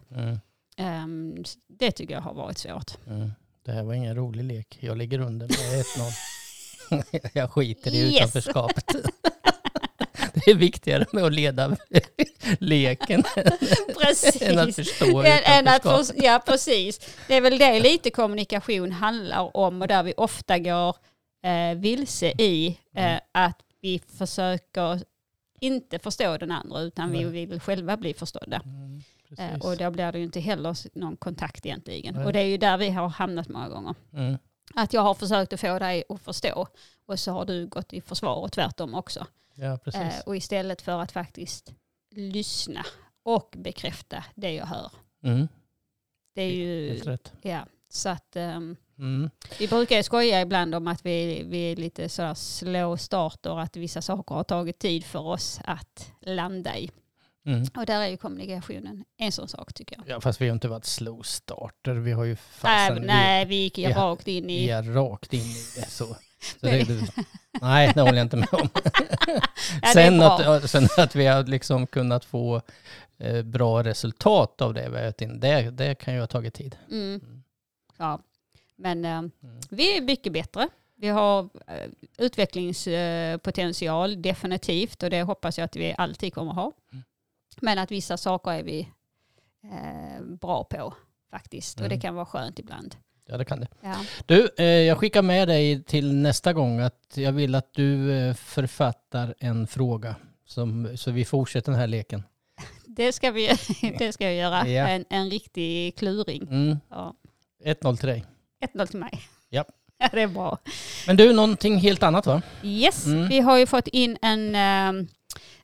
Ehm, 0.77 1.45
det 1.69 1.91
tycker 1.93 2.15
jag 2.15 2.21
har 2.21 2.35
varit 2.35 2.59
svårt. 2.59 2.91
Mm. 3.07 3.33
Det 3.65 3.73
här 3.73 3.83
var 3.83 3.95
ingen 3.95 4.15
rolig 4.17 4.45
lek. 4.45 4.79
Jag 4.81 4.97
ligger 4.99 5.19
under 5.21 5.49
med 5.49 5.85
1-0. 7.01 7.31
jag 7.33 7.51
skiter 7.51 7.91
i 7.95 7.97
Yes. 7.99 8.15
utanförskapet. 8.17 8.85
det 10.35 10.51
är 10.51 10.55
viktigare 10.55 11.05
med 11.13 11.25
att 11.25 11.33
leda 11.33 11.77
leken 12.61 13.23
Precis. 14.03 14.43
än 14.43 14.59
att 14.59 14.75
förstå 14.75 15.21
Än- 15.23 15.27
än 15.45 15.69
att 15.69 15.81
utanförskapet. 15.81 16.07
för, 16.21 16.25
ja, 16.25 16.43
precis. 16.47 17.01
Det 17.29 17.35
är 17.35 17.41
väl 17.41 17.59
det 17.59 17.81
lite 17.81 18.11
kommunikation 18.11 18.93
handlar 18.93 19.57
om 19.57 19.83
och 19.83 19.89
där 19.89 20.03
vi 20.03 20.15
ofta 20.17 20.59
går 20.59 20.97
eh, 21.45 21.75
vilse 21.79 22.27
i 22.39 22.67
eh, 22.97 23.05
Mm. 23.05 23.21
att 23.33 23.59
vi 23.81 24.01
försöker 24.19 25.01
inte 25.61 25.99
förstå 25.99 26.37
den 26.37 26.51
andra 26.51 26.81
utan 26.81 27.11
vi 27.13 27.25
Nej. 27.25 27.47
vill 27.47 27.61
själva 27.61 27.97
bli 27.97 28.15
förstådda. 28.15 28.61
Mm, 28.65 29.03
precis. 29.37 29.65
och 29.65 29.77
då 29.77 29.91
blir 29.91 30.13
det 30.13 30.19
ju 30.19 30.25
inte 30.25 30.41
heller 30.41 30.99
någon 30.99 31.17
kontakt 31.17 31.67
egentligen. 31.67 32.15
Nej. 32.15 32.25
Och 32.25 32.33
det 32.33 32.41
är 32.41 32.45
ju 32.47 32.57
där 32.57 32.77
vi 32.79 32.91
har 32.91 33.09
hamnat 33.09 33.49
många 33.49 33.69
gånger. 33.69 33.95
Mm. 34.13 34.39
Att 34.75 34.93
jag 34.93 35.03
har 35.03 35.15
försökt 35.15 35.53
att 35.53 35.61
få 35.61 35.79
dig 35.79 36.05
att 36.09 36.21
förstå 36.21 36.67
och 37.07 37.19
så 37.21 37.33
har 37.33 37.45
du 37.45 37.67
gått 37.67 37.93
i 37.93 38.01
försvar 38.01 38.35
och 38.35 38.53
tvärtom 38.53 38.95
också. 38.95 39.27
Ja, 39.55 39.79
precis. 39.85 40.01
Eh, 40.01 40.21
och 40.27 40.37
istället 40.37 40.83
för 40.83 41.01
att 41.01 41.13
faktiskt 41.13 41.73
lyssna 42.11 42.85
och 43.23 43.55
bekräfta 43.59 44.25
det 44.35 44.55
jag 44.55 44.67
hör. 44.67 44.91
Mm. 45.25 45.49
Det 46.35 46.43
är 46.43 46.51
ju, 46.53 46.89
Helt 46.91 47.07
rätt. 47.07 47.33
ja, 47.43 47.67
så 47.89 48.09
att 48.09 48.37
ehm, 48.37 48.77
Mm. 48.99 49.31
vi 49.59 49.69
brukar 49.69 49.97
ju 49.97 50.03
skoja 50.03 50.41
ibland 50.41 50.75
om 50.75 50.89
att 50.89 51.07
vi, 51.07 51.43
vi 51.47 51.73
är 51.73 51.77
lite 51.77 52.09
sådär 52.09 52.35
slå 52.35 52.97
starter, 52.97 53.59
att 53.61 53.77
vissa 53.77 54.03
saker 54.03 54.35
har 54.35 54.45
tagit 54.45 54.79
tid 54.79 55.05
för 55.05 55.19
oss 55.19 55.61
att 55.65 56.13
landa 56.21 56.79
i. 56.79 56.91
Mm. 57.47 57.65
Och 57.77 57.87
där 57.87 58.01
är 58.01 58.07
ju 58.09 58.17
kommunikationen 58.17 59.05
en 59.19 59.33
sån 59.33 59.49
sak 59.49 59.73
tycker 59.75 59.97
jag. 59.97 60.05
Ja, 60.09 60.21
fast 60.21 60.41
vi 60.41 60.49
har 60.49 60.55
inte 60.55 60.69
varit 60.69 60.85
slow 60.85 61.23
starter. 61.23 61.93
Vi 61.95 62.13
har 62.13 62.25
ju 62.25 62.37
fasen, 62.37 63.03
nej, 63.03 63.45
vi 63.45 63.55
gick 63.57 63.79
ju 63.79 63.87
vi- 63.87 63.93
rakt 63.93 64.29
in 64.29 64.47
vi 64.47 64.53
i... 64.55 64.71
är 64.71 64.83
rakt 64.83 65.33
in 65.33 65.41
i 65.41 65.55
det. 65.77 65.87
Så. 65.91 66.07
Så 66.07 66.17
det, 66.67 66.89
nej, 67.61 67.93
det 67.95 68.01
håller 68.01 68.17
jag 68.19 68.25
inte 68.25 68.37
med 68.37 68.49
om. 68.53 68.69
Ja, 69.83 69.89
sen, 69.93 70.21
att, 70.23 70.71
sen 70.71 70.89
att 70.97 71.15
vi 71.17 71.27
har 71.27 71.45
liksom 71.45 71.87
kunnat 71.87 72.25
få 72.25 72.63
eh, 73.19 73.43
bra 73.43 73.85
resultat 73.85 74.61
av 74.61 74.75
det 74.75 74.89
vi 74.89 74.97
har 74.97 75.23
in, 75.23 75.41
det, 75.41 75.71
det 75.71 75.95
kan 75.95 76.15
ju 76.15 76.21
ha 76.21 76.27
tagit 76.27 76.55
tid. 76.55 76.77
Mm. 76.91 77.43
Ja, 77.99 78.21
men 78.77 79.05
ehm, 79.05 79.31
Mm. 79.43 79.61
vi 79.71 79.97
är 79.97 80.01
mycket 80.03 80.33
bättre. 80.33 80.69
Vi 80.97 81.09
har 81.09 81.41
eh, 81.67 81.91
utvecklingspotential 82.19 84.23
definitivt 84.23 85.03
och 85.03 85.11
det 85.11 85.23
hoppas 85.23 85.59
jag 85.59 85.65
att 85.65 85.77
vi 85.77 85.95
alltid 85.99 86.35
kommer 86.35 86.53
ha. 86.53 86.73
Mm. 86.93 87.05
Men 87.61 87.79
att 87.79 87.91
vissa 87.91 88.17
saker 88.17 88.51
är 88.51 88.63
vi 88.63 88.89
eh, 89.65 90.23
bra 90.41 90.65
på 90.65 90.95
faktiskt 91.31 91.77
och 91.81 91.89
det 91.89 91.95
Mm. 91.95 92.01
kan 92.01 92.15
vara 92.15 92.27
skönt 92.27 92.59
ibland. 92.59 92.97
Ja, 93.27 93.37
det 93.37 93.45
kan 93.45 93.61
det. 93.61 93.69
Ja. 93.81 93.97
Du, 94.27 94.49
eh, 94.59 94.65
jag 94.65 94.99
skickar 94.99 95.23
med 95.23 95.49
dig 95.49 95.83
till 95.83 96.15
nästa 96.15 96.53
gång 96.53 96.81
att 96.81 97.13
jag 97.15 97.33
vill 97.33 97.55
att 97.55 97.73
du 97.75 98.13
eh, 98.19 98.35
författar 98.35 99.35
en 99.39 99.67
fråga 99.67 100.17
som, 100.47 100.97
så 100.97 101.11
vi 101.11 101.25
fortsätter 101.25 101.73
den 101.73 101.81
här 101.81 101.87
leken. 101.87 102.23
Det 102.87 103.13
ska, 103.13 103.31
vi, 103.31 103.51
det 103.99 104.13
ska 104.13 104.25
jag 104.25 104.35
göra. 104.35 104.69
Ja. 104.69 104.89
En, 104.89 105.05
en 105.11 105.31
riktig 105.31 105.97
kluring. 105.97 106.43
Mm. 106.43 106.77
Ja. 106.91 107.15
1-0 107.65 107.97
till 107.97 108.09
dig. 108.09 108.25
1-0 108.75 108.87
till 108.87 108.99
mig. 109.01 109.23
Ja. 109.51 109.65
Ja, 109.99 110.09
det 110.13 110.23
är 110.23 110.27
bra. 110.29 110.59
Men 111.07 111.17
du, 111.17 111.33
någonting 111.33 111.79
helt 111.79 112.03
annat 112.03 112.27
va? 112.27 112.43
Yes, 112.63 113.07
Mm. 113.07 113.29
vi 113.29 113.41
har 113.41 113.59
ju 113.59 113.67
fått 113.67 113.89
in 113.89 114.19
en, 114.23 114.55
ehm, 114.55 115.09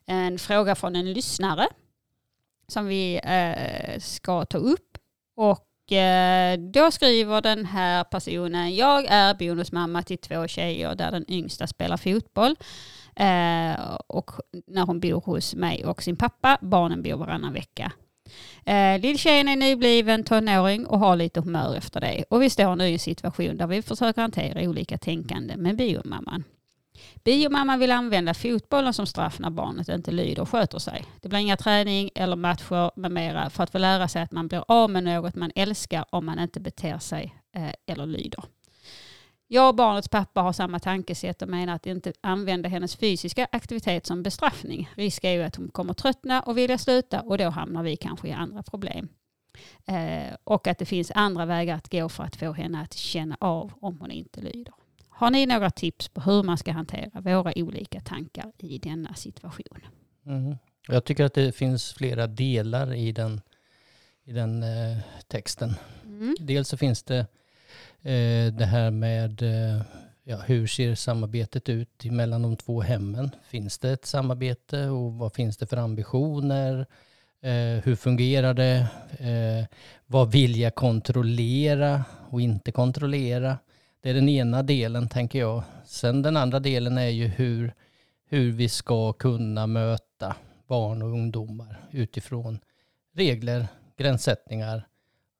en 0.09 0.39
fråga 0.39 0.75
från 0.75 0.95
en 0.95 1.13
lyssnare 1.13 1.67
som 2.67 2.85
vi 2.85 3.19
eh, 3.23 3.99
ska 3.99 4.45
ta 4.45 4.57
upp. 4.57 4.97
Och 5.35 5.91
eh, 5.91 6.59
då 6.59 6.91
skriver 6.91 7.41
den 7.41 7.65
här 7.65 8.03
personen, 8.03 8.75
jag 8.75 9.05
är 9.05 9.33
bonusmamma 9.33 10.03
till 10.03 10.17
två 10.17 10.47
tjejer 10.47 10.95
där 10.95 11.11
den 11.11 11.31
yngsta 11.31 11.67
spelar 11.67 11.97
fotboll. 11.97 12.55
Eh, 13.15 13.95
och 14.07 14.31
när 14.67 14.85
hon 14.85 14.99
bor 14.99 15.21
hos 15.21 15.55
mig 15.55 15.85
och 15.85 16.03
sin 16.03 16.15
pappa, 16.15 16.57
barnen 16.61 17.01
bor 17.01 17.17
varannan 17.17 17.53
vecka. 17.53 17.91
Eh, 18.65 18.99
Lilltjejen 18.99 19.47
är 19.47 19.55
nybliven 19.55 20.23
tonåring 20.23 20.85
och 20.85 20.99
har 20.99 21.15
lite 21.15 21.41
humör 21.41 21.75
efter 21.75 22.01
det. 22.01 22.23
Och 22.29 22.41
vi 22.41 22.49
står 22.49 22.75
nu 22.75 22.87
i 22.87 22.93
en 22.93 22.99
situation 22.99 23.57
där 23.57 23.67
vi 23.67 23.81
försöker 23.81 24.21
hantera 24.21 24.69
olika 24.69 24.97
tänkande 24.97 25.57
med 25.57 25.77
biomamman. 25.77 26.43
Biomamman 27.23 27.79
vill 27.79 27.91
använda 27.91 28.33
fotbollen 28.33 28.93
som 28.93 29.05
straff 29.05 29.39
när 29.39 29.49
barnet 29.49 29.89
inte 29.89 30.11
lyder 30.11 30.41
och 30.41 30.49
sköter 30.49 30.79
sig. 30.79 31.05
Det 31.21 31.29
blir 31.29 31.39
inga 31.39 31.57
träning 31.57 32.09
eller 32.15 32.35
matcher 32.35 32.99
med 32.99 33.11
mera 33.11 33.49
för 33.49 33.63
att 33.63 33.71
få 33.71 33.77
lära 33.77 34.07
sig 34.07 34.21
att 34.21 34.31
man 34.31 34.47
blir 34.47 34.63
av 34.67 34.89
med 34.89 35.03
något 35.03 35.35
man 35.35 35.51
älskar 35.55 36.05
om 36.09 36.25
man 36.25 36.39
inte 36.39 36.59
beter 36.59 36.99
sig 36.99 37.35
eh, 37.55 37.73
eller 37.85 38.05
lyder. 38.05 38.43
Jag 39.51 39.69
och 39.69 39.75
barnets 39.75 40.09
pappa 40.09 40.41
har 40.41 40.53
samma 40.53 40.79
tankesätt 40.79 41.41
och 41.41 41.49
menar 41.49 41.75
att 41.75 41.85
inte 41.85 42.13
använda 42.21 42.69
hennes 42.69 42.95
fysiska 42.95 43.47
aktivitet 43.51 44.05
som 44.05 44.23
bestraffning. 44.23 44.89
Risk 44.95 45.23
är 45.23 45.31
ju 45.31 45.43
att 45.43 45.55
hon 45.55 45.69
kommer 45.69 45.93
tröttna 45.93 46.41
och 46.41 46.57
vilja 46.57 46.77
sluta 46.77 47.21
och 47.21 47.37
då 47.37 47.49
hamnar 47.49 47.83
vi 47.83 47.95
kanske 47.95 48.27
i 48.27 48.31
andra 48.31 48.63
problem. 48.63 49.09
Eh, 49.85 50.35
och 50.43 50.67
att 50.67 50.77
det 50.77 50.85
finns 50.85 51.11
andra 51.15 51.45
vägar 51.45 51.75
att 51.75 51.91
gå 51.91 52.09
för 52.09 52.23
att 52.23 52.35
få 52.35 52.51
henne 52.51 52.81
att 52.81 52.93
känna 52.93 53.37
av 53.39 53.73
om 53.81 53.99
hon 53.99 54.11
inte 54.11 54.41
lyder. 54.41 54.73
Har 55.19 55.31
ni 55.31 55.45
några 55.45 55.69
tips 55.69 56.07
på 56.07 56.21
hur 56.21 56.43
man 56.43 56.57
ska 56.57 56.71
hantera 56.71 57.21
våra 57.21 57.53
olika 57.55 57.99
tankar 57.99 58.51
i 58.57 58.77
denna 58.77 59.13
situation? 59.13 59.79
Mm. 60.25 60.57
Jag 60.87 61.05
tycker 61.05 61.23
att 61.23 61.33
det 61.33 61.55
finns 61.55 61.93
flera 61.93 62.27
delar 62.27 62.93
i 62.93 63.11
den, 63.11 63.41
i 64.23 64.31
den 64.31 64.63
eh, 64.63 64.97
texten. 65.27 65.75
Mm. 66.05 66.35
Dels 66.39 66.67
så 66.67 66.77
finns 66.77 67.03
det 67.03 67.19
eh, 68.01 68.53
det 68.53 68.65
här 68.65 68.91
med 68.91 69.41
eh, 69.41 69.81
ja, 70.23 70.37
hur 70.37 70.67
ser 70.67 70.95
samarbetet 70.95 71.69
ut 71.69 72.05
mellan 72.05 72.41
de 72.41 72.55
två 72.55 72.81
hemmen? 72.81 73.31
Finns 73.43 73.77
det 73.77 73.91
ett 73.91 74.05
samarbete 74.05 74.85
och 74.85 75.13
vad 75.13 75.33
finns 75.33 75.57
det 75.57 75.67
för 75.67 75.77
ambitioner? 75.77 76.85
Eh, 77.41 77.83
hur 77.83 77.95
fungerar 77.95 78.53
det? 78.53 78.87
Eh, 79.19 79.77
vad 80.05 80.31
vill 80.31 80.59
jag 80.59 80.75
kontrollera 80.75 82.03
och 82.29 82.41
inte 82.41 82.71
kontrollera? 82.71 83.57
Det 84.01 84.09
är 84.09 84.13
den 84.13 84.29
ena 84.29 84.63
delen 84.63 85.09
tänker 85.09 85.39
jag. 85.39 85.63
Sen 85.85 86.21
den 86.21 86.37
andra 86.37 86.59
delen 86.59 86.97
är 86.97 87.09
ju 87.09 87.27
hur, 87.27 87.73
hur 88.25 88.51
vi 88.51 88.69
ska 88.69 89.13
kunna 89.13 89.67
möta 89.67 90.35
barn 90.67 91.01
och 91.01 91.09
ungdomar 91.09 91.87
utifrån 91.91 92.59
regler, 93.15 93.67
gränssättningar 93.97 94.87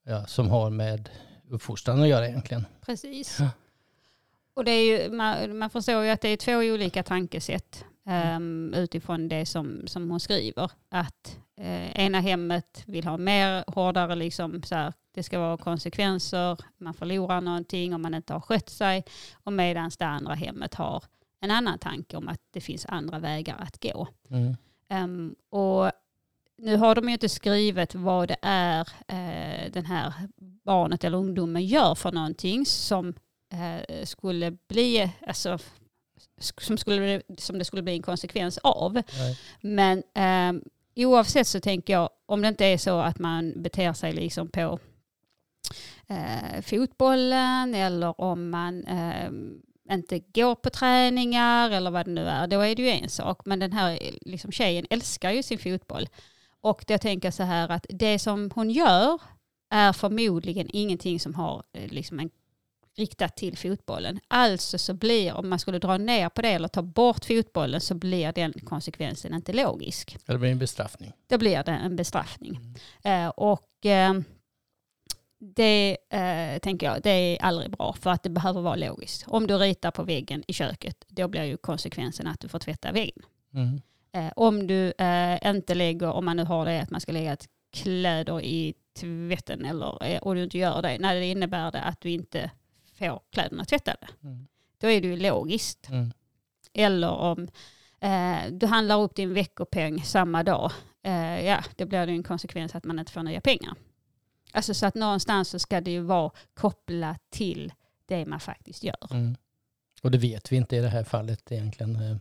ja, 0.05 0.25
som 0.25 0.49
har 0.49 0.69
med 0.69 1.09
uppfostran 1.49 2.01
att 2.01 2.07
göra 2.07 2.27
egentligen. 2.27 2.65
Precis. 2.85 3.37
Ja. 3.39 3.49
Och 4.53 4.65
det 4.65 4.71
är 4.71 5.03
ju, 5.03 5.11
man, 5.11 5.57
man 5.57 5.69
förstår 5.69 6.03
ju 6.03 6.09
att 6.09 6.21
det 6.21 6.29
är 6.29 6.37
två 6.37 6.55
olika 6.57 7.03
tankesätt 7.03 7.85
um, 8.35 8.73
utifrån 8.73 9.27
det 9.27 9.45
som, 9.45 9.87
som 9.87 10.09
hon 10.09 10.19
skriver. 10.19 10.71
Att 10.89 11.39
eh, 11.57 11.99
ena 11.99 12.19
hemmet 12.19 12.83
vill 12.85 13.05
ha 13.05 13.17
mer 13.17 13.63
hårdare, 13.67 14.15
liksom, 14.15 14.63
så 14.63 14.75
här, 14.75 14.93
det 15.11 15.23
ska 15.23 15.39
vara 15.39 15.57
konsekvenser, 15.57 16.57
man 16.77 16.93
förlorar 16.93 17.41
någonting 17.41 17.95
om 17.95 18.01
man 18.01 18.13
inte 18.13 18.33
har 18.33 18.41
skött 18.41 18.69
sig. 18.69 19.03
Och 19.33 19.53
medan 19.53 19.91
det 19.99 20.05
andra 20.05 20.33
hemmet 20.33 20.75
har 20.75 21.03
en 21.41 21.51
annan 21.51 21.79
tanke 21.79 22.17
om 22.17 22.27
att 22.27 22.41
det 22.51 22.61
finns 22.61 22.85
andra 22.85 23.19
vägar 23.19 23.57
att 23.59 23.83
gå. 23.83 24.07
Mm. 24.29 24.55
Ehm, 24.89 25.35
och 25.49 25.91
nu 26.57 26.77
har 26.77 26.95
de 26.95 27.07
ju 27.07 27.13
inte 27.13 27.29
skrivit 27.29 27.95
vad 27.95 28.27
det 28.27 28.37
är 28.41 28.87
eh, 29.07 29.71
den 29.71 29.85
här 29.85 30.13
barnet 30.63 31.03
eller 31.03 31.17
ungdomen 31.17 31.65
gör 31.65 31.95
för 31.95 32.11
någonting 32.11 32.65
som 32.65 33.13
eh, 33.53 34.05
skulle 34.05 34.51
bli, 34.51 35.11
alltså, 35.27 35.57
som, 36.57 36.77
skulle, 36.77 37.21
som 37.37 37.59
det 37.59 37.65
skulle 37.65 37.81
bli 37.81 37.93
en 37.93 38.01
konsekvens 38.01 38.57
av. 38.57 38.93
Nej. 38.93 39.39
Men 39.61 40.03
ehm, 40.15 40.63
oavsett 40.95 41.47
så 41.47 41.59
tänker 41.59 41.93
jag, 41.93 42.09
om 42.25 42.41
det 42.41 42.47
inte 42.47 42.65
är 42.65 42.77
så 42.77 42.99
att 42.99 43.19
man 43.19 43.53
beter 43.61 43.93
sig 43.93 44.13
liksom 44.13 44.47
på 44.47 44.79
eh, 46.09 46.61
fotbollen 46.61 47.75
eller 47.75 48.21
om 48.21 48.49
man 48.49 48.83
ehm, 48.83 49.61
inte 49.91 50.19
går 50.19 50.55
på 50.55 50.69
träningar 50.69 51.69
eller 51.69 51.91
vad 51.91 52.05
det 52.05 52.11
nu 52.11 52.25
är, 52.25 52.47
då 52.47 52.59
är 52.59 52.75
det 52.75 52.81
ju 52.81 52.89
en 52.89 53.09
sak. 53.09 53.41
Men 53.45 53.59
den 53.59 53.73
här 53.73 53.99
liksom, 54.21 54.51
tjejen 54.51 54.85
älskar 54.89 55.31
ju 55.31 55.43
sin 55.43 55.59
fotboll. 55.59 56.07
Och 56.61 56.83
jag 56.87 57.01
tänker 57.01 57.31
så 57.31 57.43
här 57.43 57.69
att 57.69 57.85
det 57.89 58.19
som 58.19 58.51
hon 58.55 58.69
gör 58.69 59.21
är 59.69 59.93
förmodligen 59.93 60.67
ingenting 60.73 61.19
som 61.19 61.35
har 61.35 61.63
eh, 61.73 61.91
liksom 61.91 62.19
en 62.19 62.29
riktat 62.95 63.37
till 63.37 63.57
fotbollen. 63.57 64.19
Alltså 64.27 64.77
så 64.77 64.93
blir, 64.93 65.33
om 65.33 65.49
man 65.49 65.59
skulle 65.59 65.79
dra 65.79 65.97
ner 65.97 66.29
på 66.29 66.41
det 66.41 66.49
eller 66.49 66.67
ta 66.67 66.81
bort 66.81 67.25
fotbollen 67.25 67.81
så 67.81 67.95
blir 67.95 68.31
den 68.31 68.53
konsekvensen 68.53 69.33
inte 69.33 69.53
logisk. 69.53 70.17
Eller 70.25 70.39
blir 70.39 70.49
det 70.49 70.53
en 70.53 70.59
bestraffning? 70.59 71.13
Då 71.27 71.37
blir 71.37 71.63
det 71.63 71.71
en 71.71 71.95
bestraffning. 71.95 72.59
Eh, 73.03 73.27
och 73.27 73.85
eh, 73.85 74.13
det 75.39 75.97
eh, 76.09 76.59
tänker 76.59 76.85
jag, 76.85 77.01
det 77.01 77.09
är 77.09 77.41
aldrig 77.41 77.71
bra 77.71 77.93
för 77.93 78.09
att 78.09 78.23
det 78.23 78.29
behöver 78.29 78.61
vara 78.61 78.75
logiskt. 78.75 79.23
Om 79.27 79.47
du 79.47 79.57
ritar 79.57 79.91
på 79.91 80.03
väggen 80.03 80.43
i 80.47 80.53
köket, 80.53 81.05
då 81.07 81.27
blir 81.27 81.43
ju 81.43 81.57
konsekvensen 81.57 82.27
att 82.27 82.39
du 82.39 82.47
får 82.47 82.59
tvätta 82.59 82.91
väggen. 82.91 83.23
Mm. 83.53 83.81
Eh, 84.11 84.33
om 84.35 84.67
du 84.67 84.93
eh, 84.97 85.49
inte 85.49 85.75
lägger, 85.75 86.11
om 86.11 86.25
man 86.25 86.37
nu 86.37 86.43
har 86.43 86.65
det 86.65 86.81
att 86.81 86.91
man 86.91 87.01
ska 87.01 87.11
lägga 87.11 87.33
ett 87.33 87.47
kläder 87.71 88.41
i 88.41 88.73
tvätten 88.99 89.65
eller, 89.65 90.03
eh, 90.05 90.21
och 90.21 90.35
du 90.35 90.43
inte 90.43 90.57
gör 90.57 90.81
det, 90.81 90.99
när 90.99 91.15
det 91.15 91.25
innebär 91.25 91.71
det 91.71 91.81
att 91.81 92.01
du 92.01 92.11
inte 92.11 92.51
får 92.99 93.21
kläderna 93.31 93.65
tvättade. 93.65 94.07
Mm. 94.23 94.47
Då 94.77 94.87
är 94.87 95.01
det 95.01 95.07
ju 95.07 95.17
logiskt. 95.17 95.89
Mm. 95.89 96.11
Eller 96.73 97.11
om 97.11 97.47
eh, 97.99 98.51
du 98.51 98.65
handlar 98.65 99.01
upp 99.01 99.15
din 99.15 99.33
veckopeng 99.33 100.03
samma 100.03 100.43
dag, 100.43 100.71
eh, 101.03 101.45
ja, 101.45 101.63
då 101.75 101.85
blir 101.85 102.05
det 102.05 102.11
en 102.11 102.23
konsekvens 102.23 102.75
att 102.75 102.83
man 102.83 102.99
inte 102.99 103.11
får 103.11 103.23
nya 103.23 103.41
pengar. 103.41 103.75
Alltså 104.53 104.73
så 104.73 104.85
att 104.85 104.95
någonstans 104.95 105.49
så 105.49 105.59
ska 105.59 105.81
det 105.81 105.91
ju 105.91 105.99
vara 106.01 106.31
kopplat 106.53 107.21
till 107.29 107.73
det 108.05 108.25
man 108.25 108.39
faktiskt 108.39 108.83
gör. 108.83 109.07
Mm. 109.11 109.35
Och 110.01 110.11
det 110.11 110.17
vet 110.17 110.51
vi 110.51 110.55
inte 110.55 110.75
i 110.75 110.79
det 110.79 110.89
här 110.89 111.03
fallet 111.03 111.51
egentligen. 111.51 111.95
eh, 111.95 112.17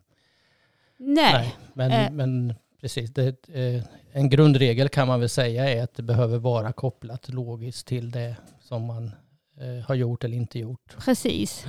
Nej, 0.96 1.56
Men, 1.72 1.90
Eh. 1.92 2.10
men 2.10 2.54
precis, 2.80 3.10
det, 3.14 3.48
eh, 3.48 3.82
en 4.12 4.28
grundregel 4.30 4.88
kan 4.88 5.08
man 5.08 5.20
väl 5.20 5.28
säga 5.28 5.70
är 5.70 5.82
att 5.82 5.94
det 5.94 6.02
behöver 6.02 6.38
vara 6.38 6.72
kopplat 6.72 7.28
logiskt 7.28 7.86
till 7.86 8.10
det 8.10 8.36
som 8.60 8.84
man 8.84 9.12
eh, 9.60 9.84
har 9.86 9.94
gjort 9.94 10.24
eller 10.24 10.36
inte 10.36 10.58
gjort. 10.58 10.96
precis. 11.04 11.64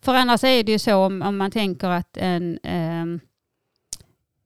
För 0.00 0.14
annars 0.14 0.44
är 0.44 0.62
det 0.62 0.72
ju 0.72 0.78
så 0.78 0.96
om, 0.96 1.22
om 1.22 1.36
man 1.36 1.50
tänker 1.50 1.88
att 1.88 2.16
en, 2.16 2.58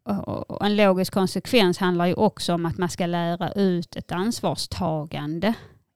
och- 0.04 0.66
en 0.66 0.76
logisk 0.76 1.12
konsekvens 1.12 1.78
handlar 1.78 2.06
ju 2.06 2.14
också 2.14 2.54
om 2.54 2.66
att 2.66 2.78
man 2.78 2.88
ska 2.88 3.06
lära 3.06 3.52
ut 3.52 3.96
ett 3.96 4.12
ansvarstagande. 4.12 5.54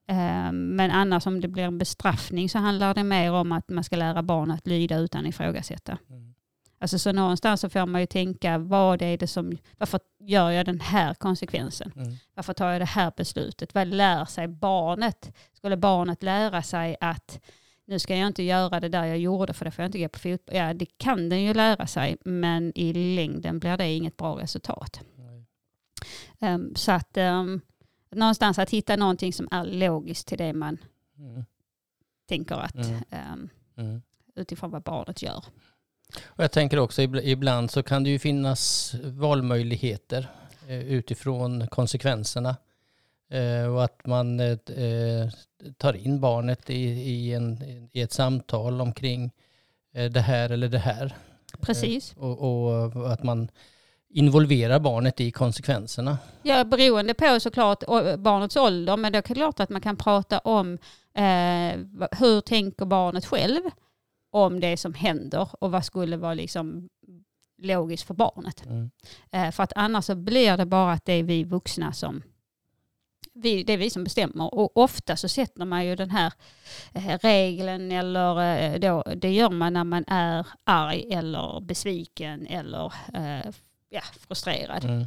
Ehm, 0.08 0.76
Men 0.76 0.90
annars 0.90 1.26
om 1.26 1.40
det 1.40 1.48
blir 1.48 1.64
en 1.64 1.78
bestraffning 1.78 2.48
så 2.48 2.58
handlar 2.58 2.94
det 2.94 3.04
mer 3.04 3.32
om 3.32 3.52
att 3.52 3.68
man 3.68 3.84
ska 3.84 3.96
lära 3.96 4.22
barn 4.22 4.50
att 4.50 4.66
lyda 4.66 4.98
utan 4.98 5.26
ifrågasätta. 5.26 5.98
Mm. 6.10 6.34
Alltså 6.78 6.98
så 6.98 7.12
någonstans 7.12 7.60
så 7.60 7.68
får 7.68 7.86
man 7.86 8.00
ju 8.00 8.06
tänka 8.06 8.58
vad 8.58 9.02
är 9.02 9.18
det 9.18 9.26
som, 9.26 9.58
varför 9.78 10.00
gör 10.20 10.50
jag 10.50 10.66
den 10.66 10.80
här 10.80 11.14
konsekvensen? 11.14 11.92
Mm. 11.96 12.16
Varför 12.34 12.52
tar 12.52 12.70
jag 12.70 12.80
det 12.80 12.84
här 12.84 13.12
beslutet? 13.16 13.74
Vad 13.74 13.86
lär 13.88 14.24
sig 14.24 14.48
barnet? 14.48 15.32
Skulle 15.52 15.76
barnet 15.76 16.22
lära 16.22 16.62
sig 16.62 16.96
att 17.00 17.40
nu 17.88 17.98
ska 17.98 18.16
jag 18.16 18.26
inte 18.26 18.42
göra 18.42 18.80
det 18.80 18.88
där 18.88 19.04
jag 19.04 19.18
gjorde 19.18 19.52
för 19.52 19.64
det 19.64 19.70
får 19.70 19.82
jag 19.82 19.88
inte 19.88 19.98
gå 19.98 20.08
på 20.08 20.18
fotboll. 20.18 20.56
Ja, 20.56 20.74
det 20.74 20.86
kan 20.98 21.28
den 21.28 21.42
ju 21.42 21.54
lära 21.54 21.86
sig 21.86 22.16
men 22.24 22.72
i 22.74 22.92
längden 23.16 23.58
blir 23.58 23.76
det 23.76 23.92
inget 23.92 24.16
bra 24.16 24.38
resultat. 24.40 25.00
Ehm, 26.40 26.74
så 26.74 26.92
att 26.92 27.16
um, 27.16 27.60
någonstans 28.10 28.58
att 28.58 28.70
hitta 28.70 28.96
någonting 28.96 29.32
som 29.32 29.48
är 29.50 29.64
logiskt 29.64 30.28
till 30.28 30.38
det 30.38 30.52
man 30.52 30.78
Mm. 31.18 31.44
tänker 32.28 32.54
att 32.54 32.74
Mm. 32.74 33.02
ehm, 33.10 33.48
Mm. 33.76 34.02
utifrån 34.34 34.70
vad 34.70 34.82
barnet 34.82 35.22
gör. 35.22 35.44
Och 36.26 36.44
jag 36.44 36.52
tänker 36.52 36.78
också 36.78 37.02
ibl- 37.02 37.20
ibland 37.22 37.70
så 37.70 37.82
kan 37.82 38.04
det 38.04 38.10
ju 38.10 38.18
finnas 38.18 38.94
valmöjligheter 39.04 40.30
eh, 40.68 40.78
utifrån 40.80 41.68
konsekvenserna. 41.68 42.56
Eh, 43.30 43.74
och 43.74 43.84
att 43.84 44.06
man 44.06 44.40
eh, 44.40 44.58
eh, 44.76 45.28
tar 45.76 45.96
in 45.96 46.20
barnet 46.20 46.70
i, 46.70 46.82
i, 46.84 47.34
en, 47.34 47.62
i 47.92 48.00
ett 48.00 48.12
samtal 48.12 48.80
omkring 48.80 49.30
det 50.10 50.20
här 50.20 50.50
eller 50.50 50.68
det 50.68 50.78
här. 50.78 51.14
Precis. 51.60 52.14
Och, 52.16 52.38
och 52.40 53.12
att 53.12 53.22
man 53.22 53.48
involvera 54.08 54.80
barnet 54.80 55.20
i 55.20 55.30
konsekvenserna. 55.30 56.18
Ja, 56.42 56.64
beroende 56.64 57.14
på 57.14 57.40
såklart 57.40 57.84
barnets 58.18 58.56
ålder, 58.56 58.96
men 58.96 59.12
det 59.12 59.18
är 59.18 59.22
klart 59.22 59.60
att 59.60 59.70
man 59.70 59.80
kan 59.80 59.96
prata 59.96 60.38
om 60.38 60.78
eh, 61.14 62.08
hur 62.18 62.40
tänker 62.40 62.84
barnet 62.84 63.26
själv 63.26 63.62
om 64.30 64.60
det 64.60 64.76
som 64.76 64.94
händer 64.94 65.48
och 65.60 65.70
vad 65.70 65.84
skulle 65.84 66.16
vara 66.16 66.34
liksom 66.34 66.88
logiskt 67.62 68.06
för 68.06 68.14
barnet. 68.14 68.66
Mm. 68.66 68.90
Eh, 69.32 69.50
för 69.50 69.62
att 69.62 69.72
annars 69.76 70.04
så 70.04 70.14
blir 70.14 70.56
det 70.56 70.66
bara 70.66 70.92
att 70.92 71.04
det 71.04 71.12
är 71.12 71.22
vi 71.22 71.44
vuxna 71.44 71.92
som 71.92 72.22
vi, 73.36 73.64
det 73.64 73.72
är 73.72 73.76
vi 73.76 73.90
som 73.90 74.04
bestämmer 74.04 74.54
och 74.54 74.76
ofta 74.76 75.16
så 75.16 75.28
sätter 75.28 75.64
man 75.64 75.86
ju 75.86 75.96
den 75.96 76.10
här 76.10 76.32
eh, 76.92 77.18
regeln 77.22 77.92
eller 77.92 78.58
eh, 78.58 78.80
då, 78.80 79.02
det 79.16 79.32
gör 79.32 79.50
man 79.50 79.72
när 79.72 79.84
man 79.84 80.04
är 80.06 80.46
arg 80.64 81.12
eller 81.12 81.60
besviken 81.60 82.46
eller 82.46 82.92
eh, 83.14 83.52
ja, 83.88 84.02
frustrerad. 84.28 84.84
Mm. 84.84 85.06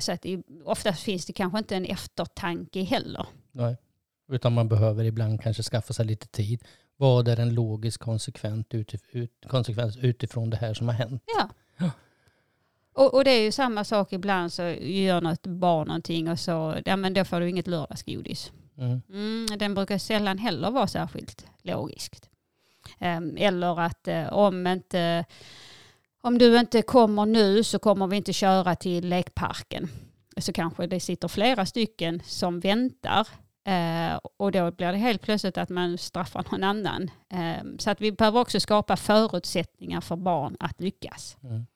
Så 0.00 0.12
att 0.12 0.26
oftast 0.64 1.02
finns 1.02 1.26
det 1.26 1.32
kanske 1.32 1.58
inte 1.58 1.76
en 1.76 1.84
eftertanke 1.84 2.82
heller. 2.82 3.26
Nej. 3.52 3.76
Utan 4.32 4.52
man 4.52 4.68
behöver 4.68 5.04
ibland 5.04 5.42
kanske 5.42 5.62
skaffa 5.62 5.92
sig 5.92 6.06
lite 6.06 6.26
tid. 6.26 6.64
Vad 6.96 7.28
är 7.28 7.40
en 7.40 7.54
logisk 7.54 8.00
konsekvens 9.48 9.96
utifrån 9.96 10.50
det 10.50 10.56
här 10.56 10.74
som 10.74 10.88
har 10.88 10.94
hänt? 10.94 11.22
Ja. 11.38 11.90
Och, 13.00 13.14
och 13.14 13.24
det 13.24 13.30
är 13.30 13.42
ju 13.42 13.52
samma 13.52 13.84
sak 13.84 14.12
ibland 14.12 14.52
så 14.52 14.62
gör 14.80 15.20
något 15.20 15.46
barn 15.46 15.86
någonting 15.86 16.28
och 16.28 16.38
så, 16.38 16.76
ja 16.84 16.96
men 16.96 17.14
då 17.14 17.24
får 17.24 17.40
du 17.40 17.48
inget 17.48 17.66
lördagsgodis. 17.66 18.52
Mm. 18.78 19.02
Mm, 19.08 19.46
den 19.58 19.74
brukar 19.74 19.98
sällan 19.98 20.38
heller 20.38 20.70
vara 20.70 20.86
särskilt 20.86 21.46
logiskt. 21.62 22.30
Ehm, 22.98 23.36
eller 23.36 23.80
att 23.80 24.08
eh, 24.08 24.32
om, 24.32 24.66
inte, 24.66 25.24
om 26.20 26.38
du 26.38 26.58
inte 26.58 26.82
kommer 26.82 27.26
nu 27.26 27.64
så 27.64 27.78
kommer 27.78 28.06
vi 28.06 28.16
inte 28.16 28.32
köra 28.32 28.76
till 28.76 29.08
lekparken. 29.08 29.88
Så 30.36 30.52
kanske 30.52 30.86
det 30.86 31.00
sitter 31.00 31.28
flera 31.28 31.66
stycken 31.66 32.22
som 32.24 32.60
väntar. 32.60 33.28
Eh, 33.64 34.18
och 34.36 34.52
då 34.52 34.70
blir 34.70 34.92
det 34.92 34.98
helt 34.98 35.22
plötsligt 35.22 35.58
att 35.58 35.68
man 35.68 35.98
straffar 35.98 36.44
någon 36.52 36.64
annan. 36.64 37.10
Ehm, 37.28 37.78
så 37.78 37.90
att 37.90 38.00
vi 38.00 38.12
behöver 38.12 38.40
också 38.40 38.60
skapa 38.60 38.96
förutsättningar 38.96 40.00
för 40.00 40.16
barn 40.16 40.56
att 40.60 40.80
lyckas. 40.80 41.36
Mm. 41.42 41.66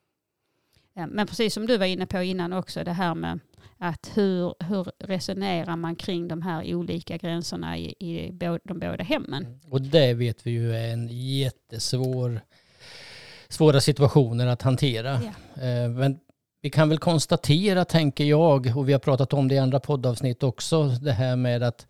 Men 0.95 1.27
precis 1.27 1.53
som 1.53 1.65
du 1.65 1.77
var 1.77 1.85
inne 1.85 2.05
på 2.05 2.21
innan 2.21 2.53
också, 2.53 2.83
det 2.83 2.91
här 2.91 3.15
med 3.15 3.39
att 3.77 4.11
hur, 4.13 4.63
hur 4.63 4.91
resonerar 4.99 5.75
man 5.75 5.95
kring 5.95 6.27
de 6.27 6.41
här 6.41 6.75
olika 6.75 7.17
gränserna 7.17 7.77
i, 7.77 7.85
i 7.85 8.31
de 8.63 8.79
båda 8.79 9.03
hemmen? 9.03 9.59
Och 9.69 9.81
det 9.81 10.13
vet 10.13 10.47
vi 10.47 10.51
ju 10.51 10.75
är 10.75 10.93
en 10.93 11.07
jättesvår 11.11 12.41
svåra 13.49 13.81
situationer 13.81 14.47
att 14.47 14.61
hantera. 14.61 15.13
Eh, 15.55 15.89
Men 15.89 16.19
vi 16.61 16.69
kan 16.69 16.89
väl 16.89 16.97
konstatera, 16.97 17.85
tänker 17.85 18.23
jag, 18.23 18.77
och 18.77 18.89
vi 18.89 18.93
har 18.93 18.99
pratat 18.99 19.33
om 19.33 19.47
det 19.47 19.55
i 19.55 19.57
andra 19.57 19.79
poddavsnitt 19.79 20.43
också, 20.43 20.87
det 20.87 21.11
här 21.11 21.35
med 21.35 21.63
att 21.63 21.87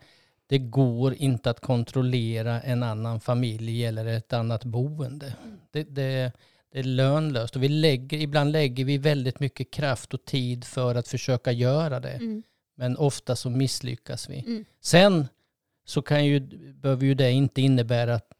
det 0.47 0.57
går 0.57 1.13
inte 1.13 1.49
att 1.49 1.59
kontrollera 1.59 2.61
en 2.61 2.83
annan 2.83 3.19
familj 3.19 3.85
eller 3.85 4.05
ett 4.05 4.33
annat 4.33 4.63
boende. 4.63 5.33
Det, 5.71 5.83
det, 5.83 6.31
det 6.75 6.81
är 6.81 6.83
lönlöst 6.83 7.55
och 7.55 7.63
vi 7.63 7.67
lägger, 7.67 8.17
ibland 8.17 8.51
lägger 8.51 8.85
vi 8.85 8.97
väldigt 8.97 9.39
mycket 9.39 9.71
kraft 9.71 10.13
och 10.13 10.25
tid 10.25 10.63
för 10.65 10.95
att 10.95 11.07
försöka 11.07 11.51
göra 11.51 11.99
det. 11.99 12.09
Mm. 12.09 12.43
Men 12.75 12.97
ofta 12.97 13.35
så 13.35 13.49
misslyckas 13.49 14.29
vi. 14.29 14.39
Mm. 14.39 14.65
Sen 14.81 15.27
så 15.85 16.01
kan 16.01 16.25
ju, 16.25 16.39
behöver 16.73 17.05
ju 17.05 17.13
det 17.13 17.31
inte 17.31 17.61
innebära 17.61 18.15
att, 18.15 18.31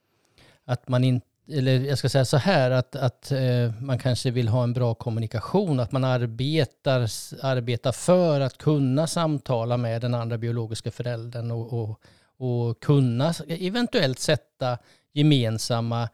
att 0.66 0.88
man 0.88 1.04
inte, 1.04 1.28
eller 1.52 1.80
jag 1.80 1.98
ska 1.98 2.10
säga 2.10 2.26
så 2.26 2.38
här, 2.38 2.72
att, 2.72 2.96
att 2.96 3.32
eh, 3.32 3.82
man 3.82 4.00
kanske 4.00 4.32
vill 4.32 4.48
ha 4.48 4.64
en 4.64 4.74
bra 4.74 4.94
kommunikation, 4.94 5.80
att 5.80 5.92
man 5.92 6.04
arbetar, 6.04 7.02
arbetar 7.42 7.92
för 7.92 8.42
att 8.42 8.58
kunna 8.58 9.08
samtala 9.08 9.78
med 9.78 10.02
den 10.02 10.14
andra 10.14 10.38
biologiska 10.38 10.92
föräldern 10.92 11.52
och, 11.52 11.74
och, 11.74 12.00
och 12.38 12.80
kunna 12.80 13.34
eventuellt 13.48 14.20
sätta 14.20 14.78
gemensamma 15.14 16.10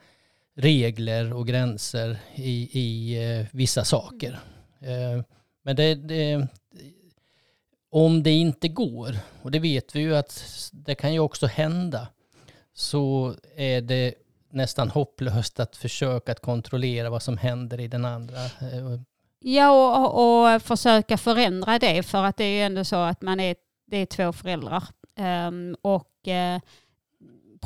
regler 0.55 1.33
och 1.33 1.47
gränser 1.47 2.17
i, 2.35 2.79
i 2.79 3.17
eh, 3.23 3.45
vissa 3.51 3.83
saker. 3.83 4.39
Eh, 4.79 5.23
men 5.63 5.75
det, 5.75 5.95
det, 5.95 6.47
om 7.91 8.23
det 8.23 8.31
inte 8.31 8.67
går, 8.67 9.15
och 9.41 9.51
det 9.51 9.59
vet 9.59 9.95
vi 9.95 9.99
ju 9.99 10.15
att 10.15 10.43
det 10.71 10.95
kan 10.95 11.13
ju 11.13 11.19
också 11.19 11.47
hända, 11.47 12.07
så 12.73 13.35
är 13.55 13.81
det 13.81 14.13
nästan 14.51 14.89
hopplöst 14.89 15.59
att 15.59 15.77
försöka 15.77 16.31
att 16.31 16.39
kontrollera 16.39 17.09
vad 17.09 17.23
som 17.23 17.37
händer 17.37 17.79
i 17.79 17.87
den 17.87 18.05
andra. 18.05 18.45
Eh, 18.45 18.99
ja, 19.39 19.71
och, 19.71 20.15
och, 20.15 20.55
och 20.55 20.61
försöka 20.61 21.17
förändra 21.17 21.79
det 21.79 22.03
för 22.03 22.23
att 22.23 22.37
det 22.37 22.43
är 22.43 22.57
ju 22.57 22.61
ändå 22.61 22.83
så 22.83 22.95
att 22.95 23.21
man 23.21 23.39
är, 23.39 23.55
det 23.87 23.97
är 23.97 24.05
två 24.05 24.33
föräldrar. 24.33 24.83
Ehm, 25.15 25.75
och 25.81 26.27
eh, 26.27 26.59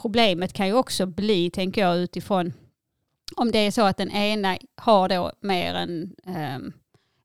problemet 0.01 0.53
kan 0.53 0.67
ju 0.67 0.73
också 0.73 1.05
bli, 1.05 1.49
tänker 1.49 1.81
jag, 1.81 1.97
utifrån 1.97 2.53
om 3.35 3.51
det 3.51 3.59
är 3.59 3.71
så 3.71 3.81
att 3.81 3.97
den 3.97 4.11
ena 4.11 4.57
har 4.75 5.09
då 5.09 5.31
mer 5.41 5.73
än 5.73 6.15
ehm, 6.25 6.73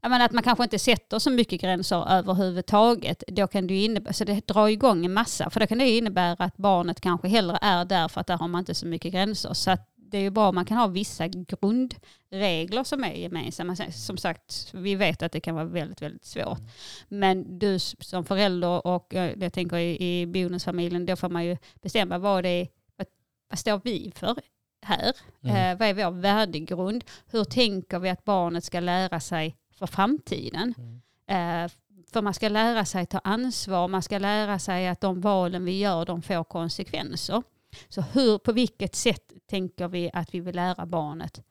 menar 0.03 0.25
att 0.25 0.33
man 0.33 0.43
kanske 0.43 0.65
inte 0.65 0.79
sätter 0.79 1.19
så 1.19 1.31
mycket 1.31 1.61
gränser 1.61 2.11
överhuvudtaget. 2.11 3.23
Då 3.29 3.47
kan 3.47 3.67
det 3.67 3.75
ju 3.75 3.85
innebära, 3.85 4.13
så 4.13 4.25
det 4.25 4.47
drar 4.47 4.69
igång 4.69 5.05
en 5.05 5.13
massa. 5.13 5.51
För 5.51 5.61
då 5.61 5.67
kan 5.67 5.79
det 5.79 5.91
innebära 5.91 6.45
att 6.45 6.57
barnet 6.57 7.01
kanske 7.01 7.29
hellre 7.29 7.59
är 7.63 7.85
där 7.85 8.09
för 8.09 8.21
att 8.21 8.27
där 8.27 8.37
har 8.37 8.49
man 8.49 8.59
inte 8.59 8.75
så 8.75 8.87
mycket 8.87 9.13
gränser. 9.13 9.55
Så 9.55 9.71
att 9.71 9.87
det 9.97 10.19
är 10.19 10.23
ju 10.23 10.31
bra 10.31 10.49
om 10.49 10.55
man 10.55 10.65
kan 10.65 10.77
ha 10.77 10.87
vissa 10.87 11.29
grundregler 11.29 12.85
som 12.85 13.05
är 13.05 13.13
gemensamma. 13.13 13.77
Som 13.77 14.17
sagt, 14.17 14.71
vi 14.73 14.95
vet 14.95 15.23
att 15.23 15.33
det 15.33 15.41
kan 15.41 15.55
vara 15.55 15.65
väldigt, 15.65 16.03
väldigt 16.03 16.25
svårt. 16.25 16.61
Men 17.09 17.59
du 17.59 17.79
som 17.79 18.25
förälder 18.25 18.87
och 18.87 19.15
eh, 19.15 19.35
jag 19.41 19.53
tänker 19.53 19.77
i, 19.77 20.21
i 20.21 20.27
bonusfamiljen, 20.27 21.07
då 21.07 21.17
får 21.17 21.29
man 21.29 21.45
ju 21.45 21.57
bestämma 21.83 22.19
vad 22.19 22.45
det 22.45 22.49
är, 22.49 22.69
vad, 22.97 23.07
vad 23.49 23.59
står 23.59 23.81
vi 23.85 24.13
för 24.15 24.37
här? 24.83 25.13
Mm. 25.43 25.57
Eh, 25.57 25.79
vad 25.79 25.89
är 25.89 25.95
vår 26.11 26.21
värdegrund? 26.21 27.05
Hur 27.27 27.45
tänker 27.45 27.99
vi 27.99 28.09
att 28.09 28.25
barnet 28.25 28.65
ska 28.65 28.81
lära 28.81 29.21
sig 29.21 29.57
för 29.75 29.87
framtiden? 29.87 30.75
Mm. 30.79 31.65
Eh, 31.67 31.71
för 32.13 32.23
man 32.23 32.35
ska 32.35 32.49
lära 32.49 32.85
sig 32.85 33.07
ta 33.07 33.19
ansvar, 33.19 33.89
man 33.89 34.03
ska 34.03 34.19
lära 34.19 34.59
sig 34.59 34.89
att 34.89 35.01
de 35.01 35.21
valen 35.21 35.65
vi 35.65 35.79
gör, 35.79 36.05
de 36.07 36.23
får 36.23 36.45
konsekvenser. 36.45 37.43
Så 37.89 38.01
hur, 38.01 38.39
på 38.39 38.53
vilket 38.53 38.95
sätt 38.95 39.33
tänker 39.47 39.89
vi 39.89 40.11
att 40.13 40.35
vi 40.35 40.41
vill 40.41 40.57
lära 40.57 40.87
barnet 40.87 41.43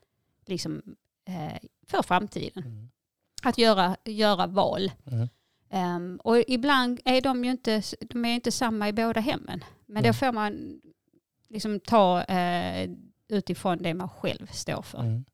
liksom, 0.46 0.82
eh, 1.28 1.58
för 1.88 2.02
framtiden? 2.04 2.64
Mm. 2.64 2.90
Att 3.44 3.58
göra, 3.58 3.96
göra 4.06 4.48
val. 4.48 4.92
Mm. 5.06 5.28
Ehm, 5.70 6.20
och 6.24 6.38
ibland 6.48 7.00
är 7.06 7.22
de 7.22 7.46
ju 7.46 7.52
inte, 7.52 7.82
de 8.02 8.26
är 8.26 8.36
inte 8.36 8.52
samma 8.52 8.90
i 8.90 8.94
båda 8.94 9.20
hemmen. 9.20 9.64
Men 9.86 10.04
då 10.04 10.08
Mm. 10.08 10.14
får 10.14 10.32
man 10.32 10.82
liksom 11.50 11.80
ta 11.80 12.22
eh, 12.24 12.90
utifrån 13.30 13.78
det 13.78 13.94
man 13.94 14.10
själv 14.10 14.48
står 14.52 14.82
för. 14.82 15.00
Mm. 15.00 15.26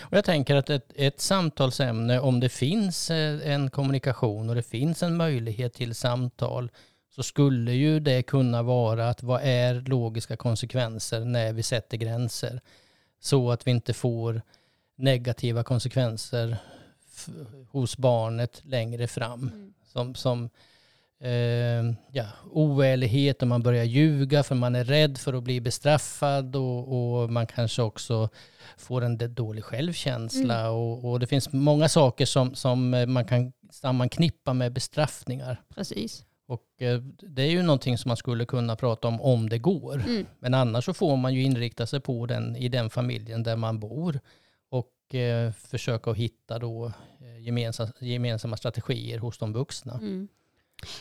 Och 0.00 0.16
jag 0.16 0.24
tänker 0.24 0.54
att 0.56 0.70
ett, 0.70 0.92
ett 0.94 1.20
samtalsämne, 1.20 2.20
om 2.20 2.40
det 2.40 2.48
finns 2.48 3.10
eh, 3.10 3.52
en 3.52 3.70
kommunikation 3.70 4.48
och 4.48 4.54
det 4.54 4.62
finns 4.62 5.02
en 5.02 5.16
möjlighet 5.16 5.74
till 5.74 5.94
samtal, 5.94 6.70
så 7.14 7.22
skulle 7.22 7.72
ju 7.72 8.00
det 8.00 8.22
kunna 8.22 8.62
vara 8.62 9.08
att 9.08 9.22
vad 9.22 9.40
är 9.44 9.80
logiska 9.80 10.36
konsekvenser 10.36 11.20
när 11.24 11.52
vi 11.52 11.62
sätter 11.62 11.96
gränser? 11.96 12.60
Så 13.20 13.50
att 13.50 13.66
vi 13.66 13.70
inte 13.70 13.94
får 13.94 14.42
negativa 14.96 15.64
konsekvenser 15.64 16.56
hos 17.70 17.96
barnet 17.96 18.62
längre 18.64 19.06
fram. 19.06 19.48
Mm. 19.48 19.74
Som, 19.84 20.14
som 20.14 20.50
eh, 21.20 21.94
ja, 22.12 22.26
oärlighet 22.50 23.42
och 23.42 23.48
man 23.48 23.62
börjar 23.62 23.84
ljuga 23.84 24.42
för 24.42 24.54
man 24.54 24.74
är 24.74 24.84
rädd 24.84 25.18
för 25.18 25.32
att 25.32 25.42
bli 25.42 25.60
bestraffad 25.60 26.56
och, 26.56 27.22
och 27.22 27.30
man 27.30 27.46
kanske 27.46 27.82
också 27.82 28.28
får 28.76 29.04
en 29.04 29.34
dålig 29.34 29.64
självkänsla 29.64 30.70
och, 30.70 31.10
och 31.10 31.20
det 31.20 31.26
finns 31.26 31.52
många 31.52 31.88
saker 31.88 32.26
som, 32.26 32.54
som 32.54 32.94
eh, 32.94 33.06
man 33.06 33.24
kan 33.24 33.52
sammanknippa 33.70 34.52
med 34.52 34.72
bestraffningar. 34.72 35.62
Precis. 35.74 36.24
Och 36.46 36.82
eh, 36.82 37.00
det 37.22 37.42
är 37.42 37.50
ju 37.50 37.62
någonting 37.62 37.98
som 37.98 38.08
man 38.08 38.16
skulle 38.16 38.44
kunna 38.44 38.76
prata 38.76 39.08
om 39.08 39.20
om 39.20 39.48
det 39.48 39.58
går. 39.58 39.94
Mm. 39.94 40.26
Men 40.38 40.54
annars 40.54 40.84
så 40.84 40.94
får 40.94 41.16
man 41.16 41.34
ju 41.34 41.42
inrikta 41.42 41.86
sig 41.86 42.00
på 42.00 42.26
den 42.26 42.56
i 42.56 42.68
den 42.68 42.90
familjen 42.90 43.42
där 43.42 43.56
man 43.56 43.80
bor 43.80 44.20
och 44.68 45.14
eh, 45.14 45.52
försöka 45.52 46.10
att 46.10 46.16
hitta 46.16 46.58
då 46.58 46.92
eh, 47.20 47.38
gemensamma, 47.40 47.92
gemensamma 48.00 48.56
strategier 48.56 49.18
hos 49.18 49.38
de 49.38 49.52
vuxna. 49.52 49.92
Mm. 49.92 50.28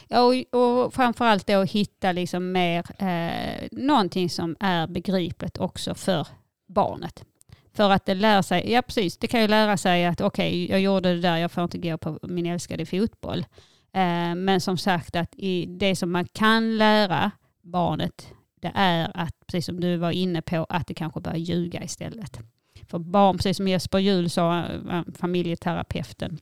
Ja, 0.07 0.21
och, 0.21 0.59
och 0.59 0.93
framförallt 0.93 1.47
då 1.47 1.63
hitta 1.63 2.11
liksom 2.11 2.51
mer 2.51 2.83
eh, 3.01 3.67
någonting 3.71 4.29
som 4.29 4.55
är 4.59 4.87
begripligt 4.87 5.57
också 5.57 5.95
för 5.95 6.27
barnet. 6.67 7.25
För 7.73 7.89
att 7.89 8.05
det 8.05 8.13
lär 8.13 8.41
sig, 8.41 8.71
ja 8.71 8.81
precis, 8.81 9.17
det 9.17 9.27
kan 9.27 9.41
ju 9.41 9.47
lära 9.47 9.77
sig 9.77 10.05
att 10.05 10.21
okej, 10.21 10.71
jag 10.71 10.81
gjorde 10.81 11.13
det 11.13 11.21
där, 11.21 11.37
jag 11.37 11.51
får 11.51 11.63
inte 11.63 11.77
gå 11.77 11.97
på 11.97 12.19
min 12.21 12.45
älskade 12.45 12.85
fotboll. 12.85 13.45
Eh, 13.93 14.35
men 14.35 14.61
som 14.61 14.77
sagt 14.77 15.15
att 15.15 15.35
i 15.35 15.65
det 15.65 15.95
som 15.95 16.11
man 16.11 16.25
kan 16.25 16.77
lära 16.77 17.31
barnet, 17.61 18.27
det 18.61 18.71
är 18.75 19.11
att, 19.13 19.35
precis 19.47 19.65
som 19.65 19.79
du 19.79 19.97
var 19.97 20.11
inne 20.11 20.41
på, 20.41 20.65
att 20.69 20.87
det 20.87 20.93
kanske 20.93 21.19
börjar 21.19 21.37
ljuga 21.37 21.83
istället. 21.83 22.39
För 22.87 22.99
barn, 22.99 23.37
precis 23.37 23.57
som 23.57 23.67
Jesper 23.67 23.99
Juhl 23.99 24.29
sa, 24.29 24.59
eh, 24.65 25.01
familjeterapeuten, 25.15 26.39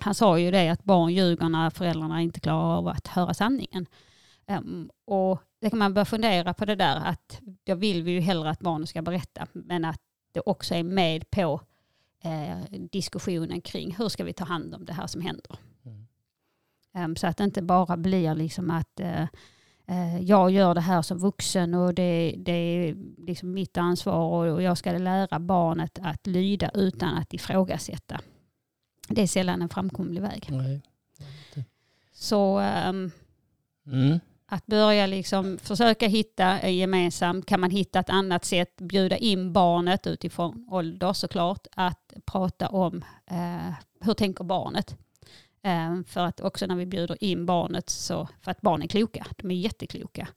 han 0.00 0.14
sa 0.14 0.38
ju 0.38 0.50
det 0.50 0.68
att 0.68 0.84
barn 0.84 1.12
ljuger 1.12 1.48
när 1.48 1.70
föräldrarna 1.70 2.22
inte 2.22 2.40
klarar 2.40 2.76
av 2.76 2.88
att 2.88 3.06
höra 3.06 3.34
sanningen. 3.34 3.86
Um, 4.46 4.90
och 5.04 5.42
det 5.60 5.70
kan 5.70 5.78
man 5.78 5.94
börja 5.94 6.04
fundera 6.04 6.54
på 6.54 6.64
det 6.64 6.74
där 6.74 6.96
att 6.96 7.40
då 7.64 7.74
vill 7.74 8.02
vi 8.02 8.10
ju 8.10 8.20
hellre 8.20 8.50
att 8.50 8.60
barnen 8.60 8.86
ska 8.86 9.02
berätta 9.02 9.46
men 9.52 9.84
att 9.84 10.00
det 10.32 10.40
också 10.40 10.74
är 10.74 10.82
med 10.82 11.30
på 11.30 11.60
eh, 12.22 12.78
diskussionen 12.90 13.60
kring 13.60 13.94
hur 13.98 14.08
ska 14.08 14.24
vi 14.24 14.32
ta 14.32 14.44
hand 14.44 14.74
om 14.74 14.84
det 14.84 14.92
här 14.92 15.06
som 15.06 15.20
händer. 15.20 15.58
Mm. 15.84 16.06
Um, 17.10 17.16
så 17.16 17.26
att 17.26 17.36
det 17.36 17.44
inte 17.44 17.62
bara 17.62 17.96
blir 17.96 18.34
liksom 18.34 18.70
att 18.70 19.00
uh, 19.00 19.26
uh, 19.90 20.22
jag 20.22 20.50
gör 20.50 20.74
det 20.74 20.80
här 20.80 21.02
som 21.02 21.18
vuxen 21.18 21.74
och 21.74 21.94
det, 21.94 22.34
det 22.38 22.52
är 22.52 22.96
liksom 23.18 23.52
mitt 23.52 23.76
ansvar 23.76 24.46
och 24.48 24.62
jag 24.62 24.78
ska 24.78 24.92
lära 24.92 25.38
barnet 25.38 25.98
att 26.02 26.26
lyda 26.26 26.70
utan 26.74 27.14
att 27.14 27.34
ifrågasätta. 27.34 28.20
Det 29.08 29.22
är 29.22 29.26
sällan 29.26 29.62
en 29.62 29.68
framkomlig 29.68 30.22
väg. 30.22 30.48
Nej. 30.50 30.80
Så 32.12 32.60
um, 32.60 33.10
mm 33.86 34.20
att 34.48 34.66
börja 34.66 35.06
liksom 35.06 35.58
försöka 35.58 36.08
hitta 36.08 36.68
gemensamt, 36.68 37.46
kan 37.46 37.60
man 37.60 37.70
hitta 37.70 37.98
ett 38.00 38.10
annat 38.10 38.44
sätt, 38.44 38.76
bjuda 38.76 39.16
in 39.16 39.52
barnet 39.52 40.06
utifrån 40.06 40.68
ålder 40.70 41.12
såklart, 41.12 41.66
att 41.76 42.12
prata 42.24 42.68
om 42.68 43.04
eh, 43.26 43.74
hur 44.00 44.14
tänker 44.14 44.44
barnet. 44.44 44.96
Eh, 45.62 46.02
för 46.06 46.20
att 46.20 46.40
också 46.40 46.66
när 46.66 46.76
vi 46.76 46.86
bjuder 46.86 47.24
in 47.24 47.46
barnet, 47.46 47.90
så, 47.90 48.28
för 48.40 48.50
att 48.50 48.60
barn 48.60 48.82
är 48.82 48.86
kloka, 48.86 49.26
de 49.36 49.50
är 49.50 49.54
jättekloka. 49.54 50.28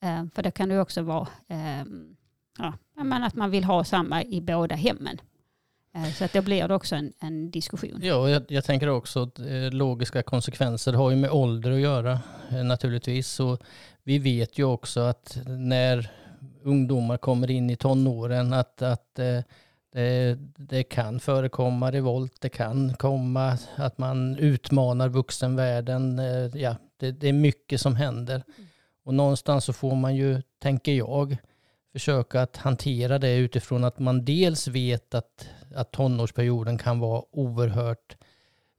Mm. 0.00 0.26
Eh, 0.26 0.32
för 0.34 0.42
det 0.42 0.50
kan 0.50 0.68
det 0.68 0.80
också 0.80 1.02
vara 1.02 1.28
ja, 2.58 2.72
att 2.96 3.34
man 3.34 3.50
vill 3.50 3.64
ha 3.64 3.84
samma 3.84 4.22
i 4.22 4.40
båda 4.40 4.74
hemmen. 4.74 5.20
Eh, 5.94 6.12
så 6.12 6.24
att 6.24 6.32
då 6.32 6.42
blir 6.42 6.68
det 6.68 6.74
också 6.74 6.96
en, 6.96 7.12
en 7.20 7.50
diskussion. 7.50 8.00
Ja, 8.02 8.28
jag, 8.30 8.42
jag 8.48 8.64
tänker 8.64 8.88
också 8.88 9.22
att 9.22 9.38
eh, 9.38 9.70
logiska 9.70 10.22
konsekvenser 10.22 10.92
har 10.92 11.10
ju 11.10 11.16
med 11.16 11.30
ålder 11.30 11.70
att 11.70 11.80
göra 11.80 12.20
eh, 12.50 12.64
naturligtvis. 12.64 13.28
Så 13.28 13.58
vi 14.02 14.18
vet 14.18 14.58
ju 14.58 14.64
också 14.64 15.00
att 15.00 15.38
när 15.46 16.10
ungdomar 16.62 17.16
kommer 17.16 17.50
in 17.50 17.70
i 17.70 17.76
tonåren 17.76 18.52
att, 18.52 18.82
att 18.82 19.14
det, 19.92 20.38
det 20.56 20.82
kan 20.82 21.20
förekomma 21.20 21.92
revolt, 21.92 22.40
det 22.40 22.48
kan 22.48 22.94
komma 22.94 23.58
att 23.76 23.98
man 23.98 24.36
utmanar 24.36 25.08
vuxenvärlden. 25.08 26.20
Ja, 26.54 26.76
det, 26.96 27.10
det 27.10 27.28
är 27.28 27.32
mycket 27.32 27.80
som 27.80 27.96
händer. 27.96 28.42
Och 29.04 29.14
någonstans 29.14 29.64
så 29.64 29.72
får 29.72 29.94
man 29.94 30.16
ju, 30.16 30.42
tänker 30.58 30.92
jag, 30.92 31.36
försöka 31.98 32.42
att 32.42 32.56
hantera 32.56 33.18
det 33.18 33.36
utifrån 33.36 33.84
att 33.84 33.98
man 33.98 34.24
dels 34.24 34.68
vet 34.68 35.14
att 35.14 35.48
att 35.74 35.92
tonårsperioden 35.92 36.78
kan 36.78 36.98
vara 36.98 37.22
oerhört 37.30 38.16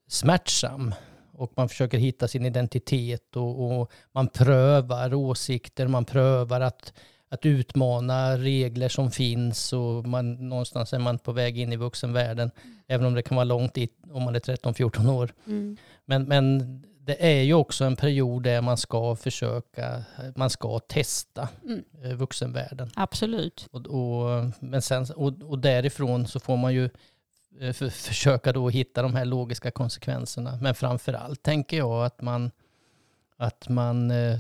smärtsam. 0.08 0.94
Och 1.32 1.52
man 1.56 1.70
försöker 1.70 1.98
hitta 1.98 2.28
sin 2.28 2.46
identitet 2.46 3.36
och, 3.36 3.82
och 3.82 3.92
man 4.12 4.28
prövar 4.28 5.14
åsikter, 5.14 5.88
man 5.88 6.06
prövar 6.06 6.62
att, 6.62 6.94
att 7.30 7.46
utmana 7.46 8.38
regler 8.38 8.90
som 8.90 9.12
finns 9.12 9.74
och 9.74 10.08
man, 10.08 10.50
någonstans 10.50 10.94
är 10.94 11.00
man 11.00 11.20
på 11.20 11.32
väg 11.32 11.58
in 11.58 11.74
i 11.74 11.76
vuxenvärlden. 11.76 12.52
Mm. 12.64 12.78
Även 12.88 13.06
om 13.06 13.14
det 13.14 13.22
kan 13.22 13.36
vara 13.36 13.44
långt 13.44 13.74
dit 13.74 13.98
om 14.12 14.24
man 14.24 14.36
är 14.36 14.40
13-14 14.40 15.10
år. 15.10 15.34
Mm. 15.46 15.78
Men, 16.06 16.24
men 16.24 16.84
det 17.10 17.26
är 17.26 17.41
ju 17.41 17.54
också 17.54 17.86
en 17.86 17.95
period 17.95 18.43
där 18.43 18.62
man 18.62 18.78
ska 18.78 19.15
försöka, 19.15 20.04
man 20.36 20.50
ska 20.50 20.80
testa 20.80 21.50
mm. 21.63 21.84
Eh, 22.04 22.13
vuxenvärlden. 22.13 22.89
Absolut. 22.95 23.67
Och, 23.72 23.88
och, 23.88 24.45
men 24.60 24.82
sen, 24.82 25.06
och, 25.15 25.34
och 25.43 25.60
därifrån 25.60 26.28
så 26.28 26.39
får 26.39 26.58
man 26.58 26.74
ju 26.74 26.89
eh, 27.60 27.74
för, 27.74 27.89
försöka 27.89 28.54
då 28.54 28.69
hitta 28.69 29.02
de 29.02 29.15
här 29.15 29.26
logiska 29.26 29.72
konsekvenserna. 29.72 30.58
Men 30.62 30.76
framför 30.76 31.13
allt 31.13 31.43
tänker 31.43 31.78
jag 31.78 32.06
att 32.06 32.22
man, 32.22 32.52
att 33.38 33.69
man 33.69 34.12
eh, 34.12 34.39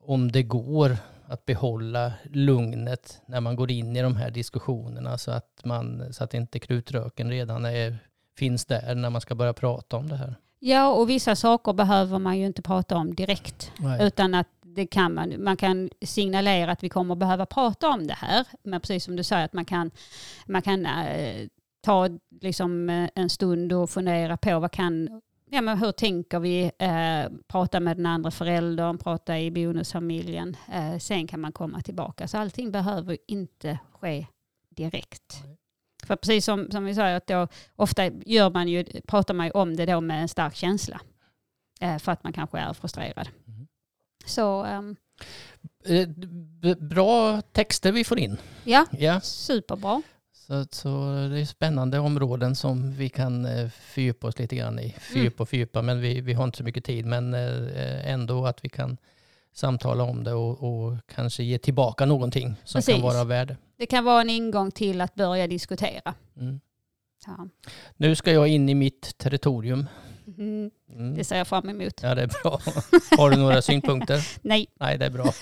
om 0.00 0.32
det 0.32 0.42
går, 0.42 0.96
att 1.28 1.46
behålla 1.46 2.12
lugnet 2.32 3.22
när 3.26 3.40
man 3.40 3.56
går 3.56 3.70
in 3.70 3.96
i 3.96 4.02
de 4.02 4.16
här 4.16 4.30
diskussionerna 4.30 5.18
så 5.18 5.30
att, 5.30 5.60
man, 5.64 6.12
så 6.12 6.24
att 6.24 6.34
inte 6.34 6.58
krutröken 6.58 7.30
redan 7.30 7.64
är, 7.64 7.98
finns 8.36 8.64
där 8.64 8.94
när 8.94 9.10
man 9.10 9.20
ska 9.20 9.34
börja 9.34 9.52
prata 9.52 9.96
om 9.96 10.08
det 10.08 10.16
här. 10.16 10.34
Ja, 10.58 10.88
och 10.88 11.10
vissa 11.10 11.36
saker 11.36 11.72
behöver 11.72 12.18
man 12.18 12.38
ju 12.38 12.46
inte 12.46 12.62
prata 12.62 12.96
om 12.96 13.14
direkt. 13.14 13.72
Nej. 13.78 14.06
Utan 14.06 14.34
att 14.34 14.48
det 14.62 14.86
kan 14.86 15.14
man, 15.14 15.44
man 15.44 15.56
kan 15.56 15.90
signalera 16.02 16.72
att 16.72 16.84
vi 16.84 16.88
kommer 16.88 17.14
behöva 17.14 17.46
prata 17.46 17.88
om 17.88 18.06
det 18.06 18.14
här. 18.14 18.46
Men 18.62 18.80
precis 18.80 19.04
som 19.04 19.16
du 19.16 19.22
säger, 19.22 19.44
att 19.44 19.52
man 19.52 19.64
kan, 19.64 19.90
man 20.46 20.62
kan 20.62 20.86
äh, 20.86 21.46
ta 21.80 22.08
liksom, 22.40 22.90
eh, 22.90 23.08
en 23.14 23.30
stund 23.30 23.72
och 23.72 23.90
fundera 23.90 24.36
på 24.36 24.58
vad 24.58 24.72
kan 24.72 25.20
Ja, 25.50 25.60
men 25.60 25.78
hur 25.78 25.92
tänker 25.92 26.40
vi? 26.40 26.70
Eh, 26.78 27.32
prata 27.48 27.80
med 27.80 27.96
den 27.96 28.06
andra 28.06 28.30
föräldern, 28.30 28.98
prata 28.98 29.38
i 29.38 29.50
bonusfamiljen. 29.50 30.56
Eh, 30.72 30.98
sen 30.98 31.26
kan 31.26 31.40
man 31.40 31.52
komma 31.52 31.80
tillbaka. 31.80 32.28
Så 32.28 32.38
allting 32.38 32.72
behöver 32.72 33.18
inte 33.26 33.78
ske 33.92 34.26
direkt. 34.70 35.42
För 36.06 36.16
precis 36.16 36.44
som, 36.44 36.70
som 36.70 36.84
vi 36.84 36.94
säger, 36.94 37.16
att 37.16 37.26
då, 37.26 37.48
ofta 37.76 38.06
gör 38.06 38.50
man 38.50 38.68
ju, 38.68 38.84
pratar 39.06 39.34
man 39.34 39.46
ju 39.46 39.52
om 39.52 39.76
det 39.76 39.86
då 39.86 40.00
med 40.00 40.22
en 40.22 40.28
stark 40.28 40.54
känsla. 40.54 41.00
Eh, 41.80 41.98
för 41.98 42.12
att 42.12 42.24
man 42.24 42.32
kanske 42.32 42.58
är 42.58 42.72
frustrerad. 42.72 43.28
Mm. 43.46 43.66
Så... 44.26 44.64
Um, 44.64 44.96
Bra 46.78 47.42
texter 47.42 47.92
vi 47.92 48.04
får 48.04 48.18
in. 48.18 48.36
Ja, 48.64 48.86
ja. 48.90 49.20
superbra. 49.20 50.02
Så, 50.32 50.66
så 50.70 50.88
det 51.30 51.40
är 51.40 51.44
spännande 51.44 51.98
områden 51.98 52.56
som 52.56 52.92
vi 52.92 53.08
kan 53.08 53.46
eh, 53.46 53.68
fördjupa 53.68 54.26
oss 54.26 54.38
lite 54.38 54.56
grann 54.56 54.78
i. 54.78 54.94
Fördjupa 55.00 55.42
och 55.42 55.48
fördjupa, 55.48 55.82
men 55.82 56.00
vi, 56.00 56.20
vi 56.20 56.32
har 56.32 56.44
inte 56.44 56.58
så 56.58 56.64
mycket 56.64 56.84
tid. 56.84 57.06
Men 57.06 57.34
eh, 57.34 58.10
ändå 58.10 58.46
att 58.46 58.64
vi 58.64 58.68
kan 58.68 58.96
samtala 59.52 60.04
om 60.04 60.24
det 60.24 60.32
och, 60.32 60.62
och 60.62 60.98
kanske 61.14 61.42
ge 61.42 61.58
tillbaka 61.58 62.06
någonting 62.06 62.56
som 62.64 62.78
Precis. 62.78 62.94
kan 62.94 63.02
vara 63.02 63.20
av 63.20 63.26
värde. 63.28 63.56
Det 63.78 63.86
kan 63.86 64.04
vara 64.04 64.20
en 64.20 64.30
ingång 64.30 64.70
till 64.70 65.00
att 65.00 65.14
börja 65.14 65.46
diskutera. 65.46 66.14
Mm. 66.40 66.60
Ja. 67.26 67.48
Nu 67.96 68.14
ska 68.14 68.32
jag 68.32 68.48
in 68.48 68.68
i 68.68 68.74
mitt 68.74 69.18
territorium. 69.18 69.86
Mm. 70.38 70.70
Mm. 70.92 71.14
Det 71.14 71.24
ser 71.24 71.36
jag 71.38 71.48
fram 71.48 71.68
emot. 71.68 72.02
Ja, 72.02 72.14
det 72.14 72.22
är 72.22 72.30
bra. 72.42 72.60
Har 73.18 73.30
du 73.30 73.36
några 73.36 73.62
synpunkter? 73.62 74.28
Nej. 74.42 74.66
Nej, 74.80 74.98
det 74.98 75.06
är 75.06 75.10
bra. 75.10 75.32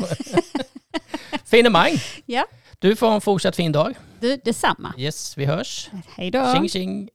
Finemang! 1.45 1.93
Ja. 2.27 2.47
Du 2.79 2.97
får 2.97 3.07
ha 3.07 3.15
en 3.15 3.21
fortsatt 3.21 3.57
fin 3.57 3.73
dag. 3.73 3.95
Du, 4.21 4.37
detsamma. 4.45 4.95
Yes, 4.99 5.39
vi 5.39 5.45
hörs. 5.45 5.91
Hej 6.17 6.31
då. 6.31 6.55
Tjing 6.55 6.69
tjing. 6.69 7.11